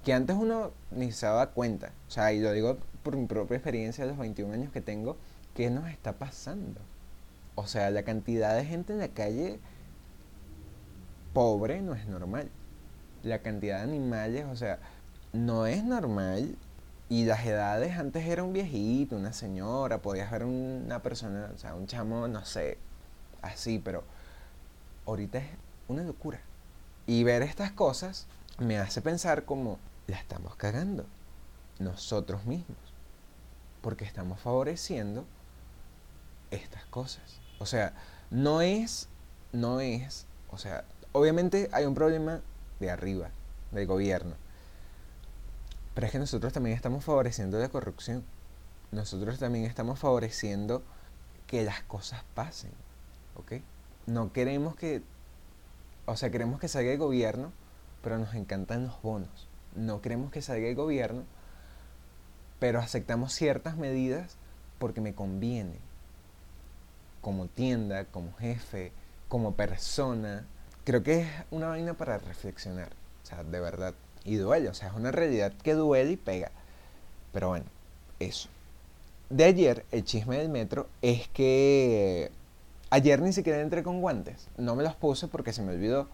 que 0.03 0.13
antes 0.13 0.35
uno 0.35 0.71
ni 0.91 1.11
se 1.11 1.25
daba 1.25 1.51
cuenta, 1.51 1.91
o 2.07 2.11
sea, 2.11 2.31
y 2.33 2.39
lo 2.39 2.51
digo 2.51 2.77
por 3.03 3.17
mi 3.17 3.25
propia 3.25 3.57
experiencia 3.57 4.05
de 4.05 4.11
los 4.11 4.19
21 4.19 4.53
años 4.53 4.71
que 4.71 4.81
tengo, 4.81 5.17
¿qué 5.53 5.69
nos 5.69 5.89
está 5.89 6.13
pasando? 6.13 6.79
O 7.55 7.67
sea, 7.67 7.91
la 7.91 8.03
cantidad 8.03 8.55
de 8.55 8.65
gente 8.65 8.93
en 8.93 8.99
la 8.99 9.09
calle 9.09 9.59
pobre 11.33 11.81
no 11.81 11.93
es 11.93 12.07
normal. 12.07 12.49
La 13.23 13.39
cantidad 13.39 13.77
de 13.77 13.83
animales, 13.83 14.45
o 14.45 14.55
sea, 14.55 14.79
no 15.33 15.65
es 15.65 15.83
normal. 15.83 16.57
Y 17.09 17.25
las 17.25 17.45
edades, 17.45 17.97
antes 17.97 18.25
era 18.25 18.43
un 18.43 18.53
viejito, 18.53 19.15
una 19.15 19.33
señora, 19.33 20.01
podías 20.01 20.31
ver 20.31 20.45
una 20.45 21.01
persona, 21.03 21.51
o 21.53 21.57
sea, 21.57 21.75
un 21.75 21.85
chamo, 21.85 22.27
no 22.27 22.43
sé, 22.43 22.79
así, 23.41 23.77
pero 23.77 24.03
ahorita 25.05 25.37
es 25.37 25.45
una 25.87 26.03
locura. 26.03 26.39
Y 27.05 27.23
ver 27.23 27.43
estas 27.43 27.71
cosas 27.71 28.25
me 28.57 28.79
hace 28.79 29.01
pensar 29.01 29.45
como 29.45 29.77
la 30.07 30.17
estamos 30.17 30.55
cagando 30.55 31.05
nosotros 31.79 32.45
mismos. 32.45 32.77
Porque 33.81 34.05
estamos 34.05 34.39
favoreciendo 34.39 35.25
estas 36.51 36.85
cosas. 36.85 37.42
O 37.59 37.65
sea, 37.65 37.93
no 38.29 38.61
es, 38.61 39.07
no 39.51 39.79
es, 39.79 40.25
o 40.49 40.57
sea, 40.57 40.83
obviamente 41.11 41.69
hay 41.71 41.85
un 41.85 41.95
problema 41.95 42.41
de 42.79 42.89
arriba, 42.89 43.29
del 43.71 43.87
gobierno. 43.87 44.35
Pero 45.93 46.07
es 46.07 46.11
que 46.11 46.19
nosotros 46.19 46.53
también 46.53 46.75
estamos 46.75 47.03
favoreciendo 47.03 47.59
la 47.59 47.69
corrupción. 47.69 48.23
Nosotros 48.91 49.39
también 49.39 49.65
estamos 49.65 49.99
favoreciendo 49.99 50.83
que 51.47 51.63
las 51.63 51.83
cosas 51.83 52.23
pasen. 52.33 52.71
¿Ok? 53.35 53.53
No 54.07 54.33
queremos 54.33 54.75
que 54.75 55.03
o 56.05 56.17
sea, 56.17 56.29
queremos 56.31 56.59
que 56.59 56.67
salga 56.67 56.91
el 56.91 56.97
gobierno, 56.97 57.51
pero 58.01 58.17
nos 58.17 58.33
encantan 58.35 58.87
los 58.87 59.01
bonos. 59.01 59.47
No 59.75 60.01
queremos 60.01 60.31
que 60.31 60.41
salga 60.41 60.67
el 60.67 60.75
gobierno, 60.75 61.23
pero 62.59 62.79
aceptamos 62.79 63.33
ciertas 63.33 63.77
medidas 63.77 64.35
porque 64.79 64.99
me 64.99 65.15
conviene. 65.15 65.77
Como 67.23 67.47
tienda, 67.47 68.05
como 68.05 68.33
jefe, 68.35 68.91
como 69.27 69.55
persona. 69.55 70.45
Creo 70.83 71.01
que 71.01 71.21
es 71.21 71.27
una 71.49 71.69
vaina 71.69 71.95
para 71.95 72.19
reflexionar. 72.19 72.89
O 73.23 73.25
sea, 73.25 73.43
de 73.43 73.59
verdad. 73.59 73.95
Y 74.23 74.35
duele. 74.35 74.69
O 74.69 74.75
sea, 74.75 74.89
es 74.89 74.93
una 74.93 75.11
realidad 75.11 75.53
que 75.63 75.73
duele 75.73 76.11
y 76.11 76.17
pega. 76.17 76.51
Pero 77.31 77.49
bueno, 77.49 77.65
eso. 78.19 78.47
De 79.31 79.45
ayer, 79.45 79.85
el 79.91 80.03
chisme 80.03 80.37
del 80.37 80.49
metro 80.49 80.87
es 81.01 81.27
que 81.29 82.31
Ayer 82.93 83.19
ni 83.23 83.33
siquiera 83.33 83.59
entré 83.59 83.81
con 83.81 84.01
guantes. 84.01 84.49
No 84.55 84.75
me 84.75 84.83
los 84.83 84.93
puse 84.93 85.27
porque 85.27 85.51
se 85.51 85.63
me 85.63 85.73
olvidó. 85.73 86.07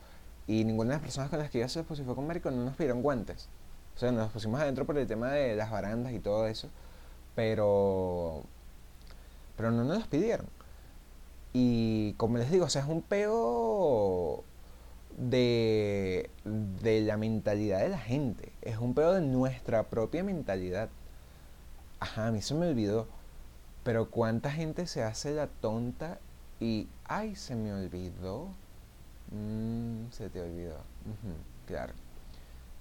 Y 0.48 0.64
ninguna 0.64 0.92
de 0.92 0.96
las 0.96 1.02
personas 1.02 1.30
con 1.30 1.38
las 1.40 1.50
que 1.50 1.60
yo 1.60 1.68
se 1.68 1.84
fue 1.84 1.98
con 2.06 2.26
Marico 2.26 2.52
no 2.52 2.64
nos 2.64 2.78
pidieron 2.78 3.02
guantes. 3.02 3.50
O 3.98 4.00
sea, 4.00 4.14
nos 4.14 4.32
pusimos 4.32 4.62
adentro 4.62 4.86
por 4.86 4.98
el 4.98 5.06
tema 5.06 5.30
de 5.30 5.58
las 5.58 5.72
barandas 5.72 6.14
y 6.14 6.20
todo 6.20 6.48
eso. 6.48 6.70
Pero. 7.36 8.44
Pero 9.58 9.72
no 9.72 9.84
nos 9.84 9.98
los 9.98 10.08
pidieron. 10.08 10.46
Y 11.54 12.14
como 12.14 12.38
les 12.38 12.52
digo, 12.52 12.66
es 12.68 12.76
un 12.76 13.02
peo 13.02 14.44
de, 15.18 16.30
de 16.46 17.02
la 17.02 17.18
mentalidad 17.18 17.80
de 17.80 17.90
la 17.90 18.00
gente. 18.00 18.52
Es 18.62 18.78
un 18.78 18.94
peo 18.94 19.14
de 19.14 19.22
nuestra 19.22 19.84
propia 19.84 20.24
mentalidad. 20.24 20.90
ajá, 22.00 22.28
a 22.28 22.32
mí 22.32 22.42
se 22.42 22.54
me 22.54 22.68
olvidó. 22.70 23.08
Pero 23.84 24.10
cuánta 24.10 24.52
gente 24.52 24.88
se 24.88 25.04
hace 25.04 25.32
la 25.34 25.48
tonta 25.48 26.20
y, 26.60 26.88
ay, 27.06 27.36
se 27.36 27.56
me 27.56 27.74
olvidó. 27.74 28.50
Mm, 29.32 30.12
se 30.12 30.30
te 30.30 30.42
olvidó. 30.42 30.78
claro. 31.66 31.94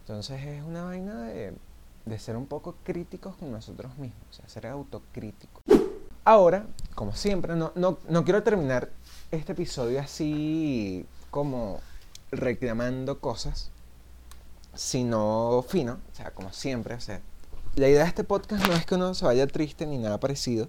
Entonces 0.01 0.43
es 0.43 0.63
una 0.63 0.85
vaina 0.85 1.23
de, 1.25 1.55
de 2.07 2.19
ser 2.19 2.37
un 2.37 2.47
poco 2.47 2.77
críticos 2.83 3.37
con 3.37 3.53
nosotros 3.53 3.97
mismos, 3.99 4.23
o 4.31 4.33
sea, 4.33 4.49
ser 4.49 4.67
autocríticos. 4.67 5.63
Ahora, 6.29 6.67
como 6.95 7.17
siempre, 7.17 7.57
no, 7.57 7.73
no, 7.75 7.97
no 8.07 8.23
quiero 8.23 8.43
terminar 8.43 8.91
este 9.31 9.53
episodio 9.53 9.99
así 9.99 11.07
como 11.31 11.81
reclamando 12.31 13.19
cosas, 13.19 13.71
sino 14.75 15.65
fino, 15.67 15.99
o 16.13 16.15
sea, 16.15 16.31
como 16.33 16.53
siempre, 16.53 16.97
o 16.97 17.01
sea, 17.01 17.23
la 17.77 17.89
idea 17.89 18.03
de 18.03 18.09
este 18.11 18.25
podcast 18.25 18.67
no 18.67 18.75
es 18.75 18.85
que 18.85 18.97
uno 18.97 19.15
se 19.15 19.25
vaya 19.25 19.47
triste 19.47 19.87
ni 19.87 19.97
nada 19.97 20.21
parecido, 20.21 20.69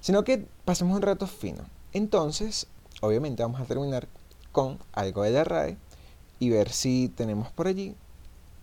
sino 0.00 0.24
que 0.24 0.44
pasemos 0.64 0.96
un 0.96 1.02
rato 1.02 1.28
fino. 1.28 1.62
Entonces, 1.92 2.66
obviamente 3.00 3.44
vamos 3.44 3.60
a 3.60 3.66
terminar 3.66 4.08
con 4.50 4.80
algo 4.92 5.22
de 5.22 5.30
la 5.30 5.44
RAE 5.44 5.76
y 6.40 6.50
ver 6.50 6.68
si 6.68 7.08
tenemos 7.10 7.52
por 7.52 7.68
allí 7.68 7.94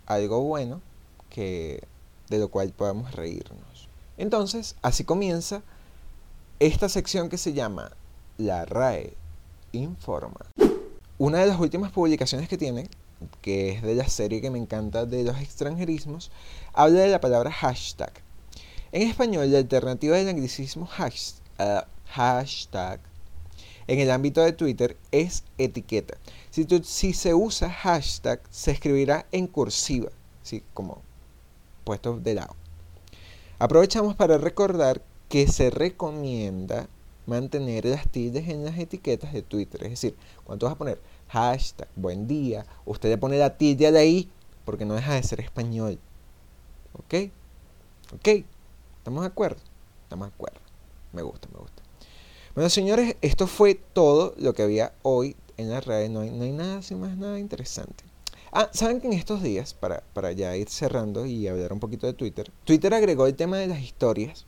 algo 0.08 0.42
bueno 0.42 0.82
que 1.30 1.88
de 2.28 2.38
lo 2.38 2.50
cual 2.50 2.74
podamos 2.74 3.14
reírnos. 3.14 3.88
Entonces, 4.18 4.76
así 4.82 5.06
comienza 5.06 5.64
esta 6.60 6.90
sección 6.90 7.30
que 7.30 7.38
se 7.38 7.54
llama 7.54 7.92
La 8.38 8.66
RAE 8.66 9.14
Informa. 9.74 10.46
Una 11.20 11.40
de 11.40 11.48
las 11.48 11.60
últimas 11.60 11.92
publicaciones 11.92 12.50
que 12.50 12.58
tiene, 12.58 12.90
que 13.42 13.74
es 13.74 13.84
de 13.84 13.94
la 13.94 14.10
serie 14.10 14.42
que 14.42 14.50
me 14.50 14.58
encanta 14.58 15.06
de 15.06 15.24
los 15.24 15.40
extranjerismos, 15.40 16.32
habla 16.74 17.02
de 17.02 17.10
la 17.10 17.22
palabra 17.22 17.52
hashtag. 17.52 18.12
En 18.92 19.04
español, 19.04 19.52
la 19.52 19.60
alternativa 19.60 20.18
del 20.18 20.30
anglicismo 20.30 20.86
uh, 20.86 21.82
hashtag 22.08 23.00
en 23.86 24.00
el 24.00 24.10
ámbito 24.10 24.42
de 24.42 24.54
Twitter 24.54 24.98
es 25.12 25.44
etiqueta. 25.60 26.18
Si, 26.50 27.14
se 27.14 27.34
usa 27.36 27.70
hashtag, 27.70 28.42
se 28.50 28.72
escribirá 28.72 29.28
en 29.32 29.46
cursiva, 29.46 30.10
como 30.74 31.04
puesto 31.84 32.20
de 32.20 32.34
lado. 32.34 32.56
Aprovechamos 33.60 34.16
para 34.16 34.38
recordar 34.38 35.02
que 35.30 35.48
se 35.48 35.70
recomienda 35.70 36.88
mantener 37.26 37.86
las 37.86 38.08
tildes 38.10 38.48
en 38.48 38.66
las 38.66 38.78
etiquetas 38.78 39.34
de 39.34 39.42
Twitter. 39.42 39.84
Es 39.84 39.92
decir, 39.92 40.16
cuando 40.44 40.66
vas 40.66 40.76
a 40.76 40.78
poner 40.78 41.02
hashtag, 41.28 41.88
buen 41.96 42.28
día, 42.28 42.66
usted 42.86 43.10
le 43.10 43.18
pone 43.18 43.38
la 43.38 43.58
tilde 43.58 43.92
de 43.92 44.00
ahí 44.00 44.30
porque 44.66 44.86
no 44.86 44.96
deja 44.96 45.14
de 45.14 45.24
ser 45.24 45.42
español. 45.42 46.00
¿Ok? 46.94 47.32
¿Ok? 48.14 48.28
¿Estamos 48.98 49.22
de 49.22 49.28
acuerdo? 49.28 49.62
Estamos 50.04 50.30
de 50.30 50.34
acuerdo. 50.34 50.60
Me 51.14 51.22
gusta, 51.22 51.48
me 51.54 51.60
gusta. 51.60 51.84
Bueno, 52.56 52.70
señores, 52.70 53.16
esto 53.22 53.46
fue 53.46 53.76
todo 53.76 54.34
lo 54.38 54.54
que 54.54 54.64
había 54.64 54.94
hoy 55.04 55.36
en 55.58 55.70
la 55.70 55.80
red. 55.80 56.10
No 56.10 56.22
hay, 56.22 56.32
nada, 56.32 56.82
sin 56.82 57.00
más 57.00 57.16
nada 57.16 57.40
interesante. 57.40 58.04
Ah, 58.52 58.70
saben 58.74 59.00
que 59.00 59.08
en 59.08 59.14
estos 59.14 59.44
días, 59.44 59.74
para, 59.74 60.02
para 60.14 60.32
ya 60.32 60.56
ir 60.56 60.68
cerrando 60.70 61.26
y 61.26 61.48
hablar 61.48 61.72
un 61.72 61.80
poquito 61.80 62.08
de 62.08 62.14
Twitter, 62.14 62.52
Twitter 62.64 62.94
agregó 62.94 63.28
el 63.28 63.36
tema 63.36 63.58
de 63.58 63.68
las 63.68 63.82
historias. 63.82 64.47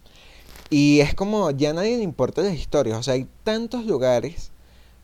Y 0.69 0.99
es 0.99 1.15
como 1.15 1.51
ya 1.51 1.73
nadie 1.73 1.97
le 1.97 2.03
importa 2.03 2.41
las 2.41 2.53
historias. 2.53 2.97
O 2.97 3.03
sea, 3.03 3.15
hay 3.15 3.27
tantos 3.43 3.85
lugares 3.85 4.51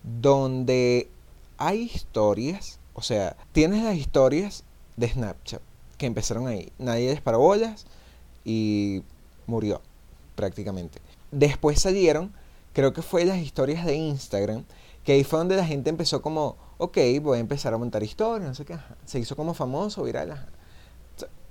donde 0.04 1.10
hay 1.58 1.84
historias. 1.84 2.80
O 2.94 3.02
sea, 3.02 3.36
tienes 3.52 3.84
las 3.84 3.96
historias 3.96 4.64
de 4.98 5.10
Snapchat 5.10 5.62
que 5.98 6.06
empezaron 6.06 6.48
ahí. 6.48 6.72
Nadie 6.78 7.10
les 7.10 7.22
paró 7.22 7.40
bolas 7.40 7.86
y 8.44 9.04
murió 9.48 9.82
prácticamente. 10.36 11.00
Después 11.32 11.82
salieron 11.82 12.32
creo 12.76 12.92
que 12.92 13.02
fue 13.02 13.24
las 13.24 13.38
historias 13.38 13.86
de 13.86 13.96
Instagram, 13.96 14.66
que 15.06 15.14
ahí 15.14 15.24
fue 15.24 15.40
donde 15.40 15.56
la 15.56 15.66
gente 15.66 15.90
empezó 15.90 16.22
como, 16.22 16.58
ok, 16.78 16.98
voy 17.22 17.38
a 17.38 17.42
empezar 17.42 17.74
a 17.74 17.78
montar 17.78 18.04
historias, 18.04 18.50
no 18.50 18.54
sé 18.54 18.66
qué, 18.66 18.78
se 19.06 19.18
hizo 19.18 19.36
como 19.38 19.54
famoso, 19.54 20.04
viral, 20.04 20.46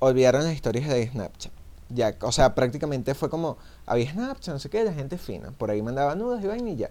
olvidaron 0.00 0.44
las 0.44 0.52
historias 0.52 0.86
de 0.86 1.08
Snapchat. 1.08 1.52
Ya, 1.90 2.16
o 2.22 2.32
sea, 2.32 2.54
prácticamente 2.54 3.14
fue 3.14 3.28
como, 3.28 3.58
había 3.86 4.10
Snapchat, 4.10 4.54
no 4.54 4.58
sé 4.58 4.70
qué, 4.70 4.84
la 4.84 4.92
gente 4.92 5.18
fina, 5.18 5.50
por 5.52 5.70
ahí 5.70 5.82
mandaba 5.82 6.14
nudos 6.14 6.40
y 6.42 6.76
ya. 6.76 6.90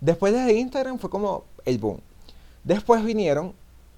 Después 0.00 0.32
de 0.32 0.54
Instagram 0.54 0.98
fue 0.98 1.10
como 1.10 1.44
el 1.64 1.78
boom. 1.78 2.00
Después 2.64 3.04
vinieron 3.04 3.54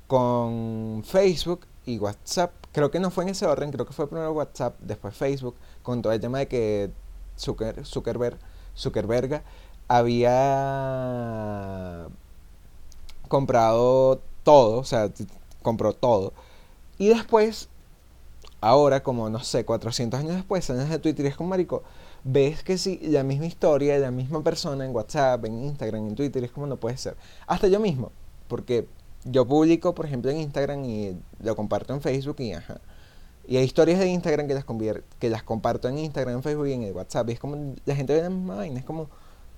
con 0.08 1.02
Facebook 1.04 1.60
y 1.86 1.98
WhatsApp. 1.98 2.52
Creo 2.72 2.90
que 2.90 3.00
no 3.00 3.10
fue 3.10 3.24
en 3.24 3.30
ese 3.30 3.46
orden, 3.46 3.70
creo 3.70 3.86
que 3.86 3.92
fue 3.92 4.08
primero 4.08 4.32
WhatsApp, 4.32 4.74
después 4.80 5.14
Facebook, 5.14 5.54
con 5.82 6.02
todo 6.02 6.12
el 6.12 6.20
tema 6.20 6.38
de 6.38 6.48
que 6.48 6.90
Zucker, 7.38 7.86
Zuckerberg, 7.86 8.38
Zuckerberg 8.76 9.42
había 9.88 10.48
comprado 13.28 14.20
todo, 14.42 14.78
o 14.78 14.84
sea, 14.84 15.10
compró 15.62 15.92
todo. 15.92 16.32
Y 16.98 17.08
después, 17.08 17.68
ahora, 18.62 19.02
como 19.02 19.28
no 19.28 19.40
sé, 19.40 19.66
400 19.66 20.20
años 20.20 20.36
después, 20.36 20.70
años 20.70 20.88
de 20.88 20.98
Twitter, 20.98 21.26
es 21.26 21.36
como 21.36 21.50
marico, 21.50 21.82
ves 22.24 22.62
que 22.62 22.78
sí, 22.78 22.98
la 23.02 23.22
misma 23.22 23.44
historia, 23.44 23.98
la 23.98 24.10
misma 24.10 24.42
persona 24.42 24.86
en 24.86 24.94
WhatsApp, 24.94 25.44
en 25.44 25.64
Instagram, 25.64 26.08
en 26.08 26.14
Twitter, 26.14 26.42
es 26.42 26.50
como 26.50 26.66
no 26.66 26.76
puede 26.78 26.96
ser. 26.96 27.16
Hasta 27.46 27.68
yo 27.68 27.78
mismo, 27.78 28.10
porque 28.48 28.88
yo 29.24 29.46
publico, 29.46 29.94
por 29.94 30.06
ejemplo, 30.06 30.30
en 30.30 30.38
Instagram 30.38 30.84
y 30.86 31.14
lo 31.42 31.54
comparto 31.54 31.92
en 31.92 32.00
Facebook 32.00 32.36
y 32.38 32.54
ajá. 32.54 32.80
Y 33.46 33.58
hay 33.58 33.64
historias 33.64 33.98
de 33.98 34.06
Instagram 34.06 34.46
que 34.46 34.54
las, 34.54 34.64
que 35.18 35.28
las 35.28 35.42
comparto 35.42 35.88
en 35.88 35.98
Instagram, 35.98 36.36
en 36.36 36.42
Facebook 36.42 36.68
y 36.68 36.72
en 36.72 36.84
el 36.84 36.92
WhatsApp. 36.92 37.28
Y 37.28 37.32
es 37.32 37.40
como 37.40 37.74
la 37.84 37.94
gente 37.94 38.14
ve 38.14 38.22
la 38.22 38.30
misma 38.30 38.54
vaina, 38.54 38.78
es 38.78 38.84
como 38.84 39.08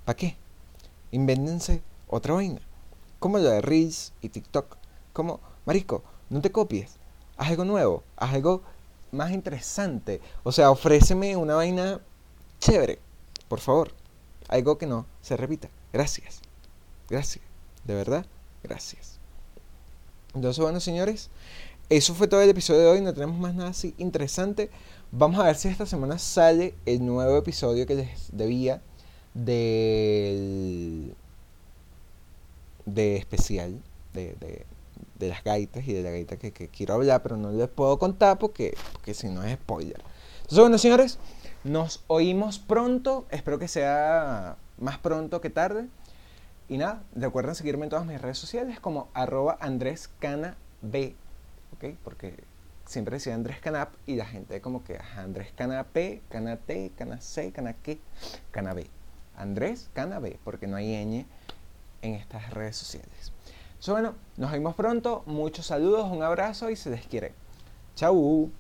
¿Para 0.05 0.17
qué? 0.17 0.37
Invéndense 1.13 1.83
otra 2.09 2.35
vaina. 2.35 2.61
Como 3.19 3.39
lo 3.39 3.45
de 3.45 3.63
Reels 3.63 4.13
y 4.21 4.29
TikTok. 4.29 4.77
Como, 5.15 5.41
Marico, 5.65 6.03
no 6.29 6.43
te 6.43 6.53
copies. 6.53 6.97
Haz 7.39 7.49
algo 7.49 7.65
nuevo. 7.65 8.03
Haz 8.17 8.35
algo 8.35 8.63
más 9.15 9.33
interesante. 9.33 10.21
O 10.43 10.53
sea, 10.53 10.71
ofréceme 10.71 11.37
una 11.37 11.55
vaina 11.55 12.01
chévere. 12.61 12.99
Por 13.49 13.61
favor. 13.61 13.93
Algo 14.49 14.77
que 14.79 14.87
no 14.87 15.07
se 15.23 15.37
repita. 15.37 15.69
Gracias. 15.93 16.41
Gracias. 17.09 17.45
De 17.85 17.95
verdad, 17.95 18.27
gracias. 18.63 19.19
Entonces, 20.35 20.63
bueno, 20.63 20.81
señores, 20.81 21.31
eso 21.89 22.15
fue 22.15 22.29
todo 22.29 22.43
el 22.43 22.51
episodio 22.51 22.81
de 22.81 22.87
hoy. 22.89 23.01
No 23.01 23.15
tenemos 23.15 23.39
más 23.39 23.55
nada 23.55 23.71
así 23.71 23.95
interesante. 23.99 24.71
Vamos 25.13 25.39
a 25.39 25.45
ver 25.45 25.57
si 25.57 25.69
esta 25.69 25.87
semana 25.87 26.19
sale 26.19 26.75
el 26.87 27.05
nuevo 27.05 27.37
episodio 27.37 27.87
que 27.87 27.95
les 27.95 28.29
debía 28.33 28.83
del 29.35 31.15
de 32.87 33.17
especial 33.17 33.81
de, 34.13 34.35
de, 34.41 34.67
de, 35.15 35.29
las 35.29 35.45
gaitas 35.45 35.87
y 35.87 35.93
de 35.93 36.03
la 36.03 36.11
gaita 36.11 36.37
que, 36.37 36.53
que, 36.53 36.69
quiero 36.69 36.95
hablar, 36.95 37.23
pero 37.23 37.37
no 37.37 37.51
les 37.51 37.69
puedo 37.69 37.99
contar 37.99 38.39
porque, 38.39 38.77
porque 38.93 39.15
si 39.15 39.29
no 39.29 39.43
es 39.43 39.55
spoiler. 39.55 40.03
Entonces, 40.43 40.59
bueno, 40.59 40.79
señores, 40.79 41.19
nos 41.65 42.05
oímos 42.07 42.59
pronto. 42.59 43.27
Espero 43.31 43.59
que 43.59 43.69
sea 43.69 44.57
más 44.79 44.99
pronto 44.99 45.41
que 45.41 45.51
tarde. 45.51 45.89
Y 46.69 46.79
nada, 46.79 47.03
recuerden 47.15 47.55
seguirme 47.55 47.85
en 47.85 47.91
todas 47.91 48.07
mis 48.07 48.21
redes 48.21 48.39
sociales 48.39 48.81
como 48.81 49.09
arroba 49.15 49.57
Andrés. 49.61 50.11
¿Ok? 50.21 51.97
Porque 52.03 52.35
siempre 52.87 53.17
decía 53.17 53.35
Andrés 53.35 53.61
Canap 53.61 53.95
y 54.07 54.17
la 54.17 54.27
gente 54.27 54.61
como 54.61 54.85
que 54.85 54.99
Andrés 55.17 55.53
Cana 55.57 55.85
P, 55.85 56.23
Cana 56.29 56.57
T, 56.57 56.93
Cana 56.97 57.21
C, 57.21 57.53
Cana 57.53 58.75
B. 58.75 58.91
Andrés 59.37 59.91
porque 60.45 60.67
no 60.67 60.77
hay 60.77 60.95
ñ 61.05 61.27
en 62.03 62.15
estas 62.15 62.51
redes 62.51 62.77
sociales. 62.77 63.34
Bueno, 63.93 64.15
nos 64.37 64.51
vemos 64.51 64.75
pronto. 64.75 65.23
Muchos 65.27 65.67
saludos, 65.67 66.11
un 66.11 66.23
abrazo 66.23 66.71
y 66.71 66.77
se 66.77 66.91
les 66.91 67.07
quiere. 67.07 67.35
Chau. 67.95 68.51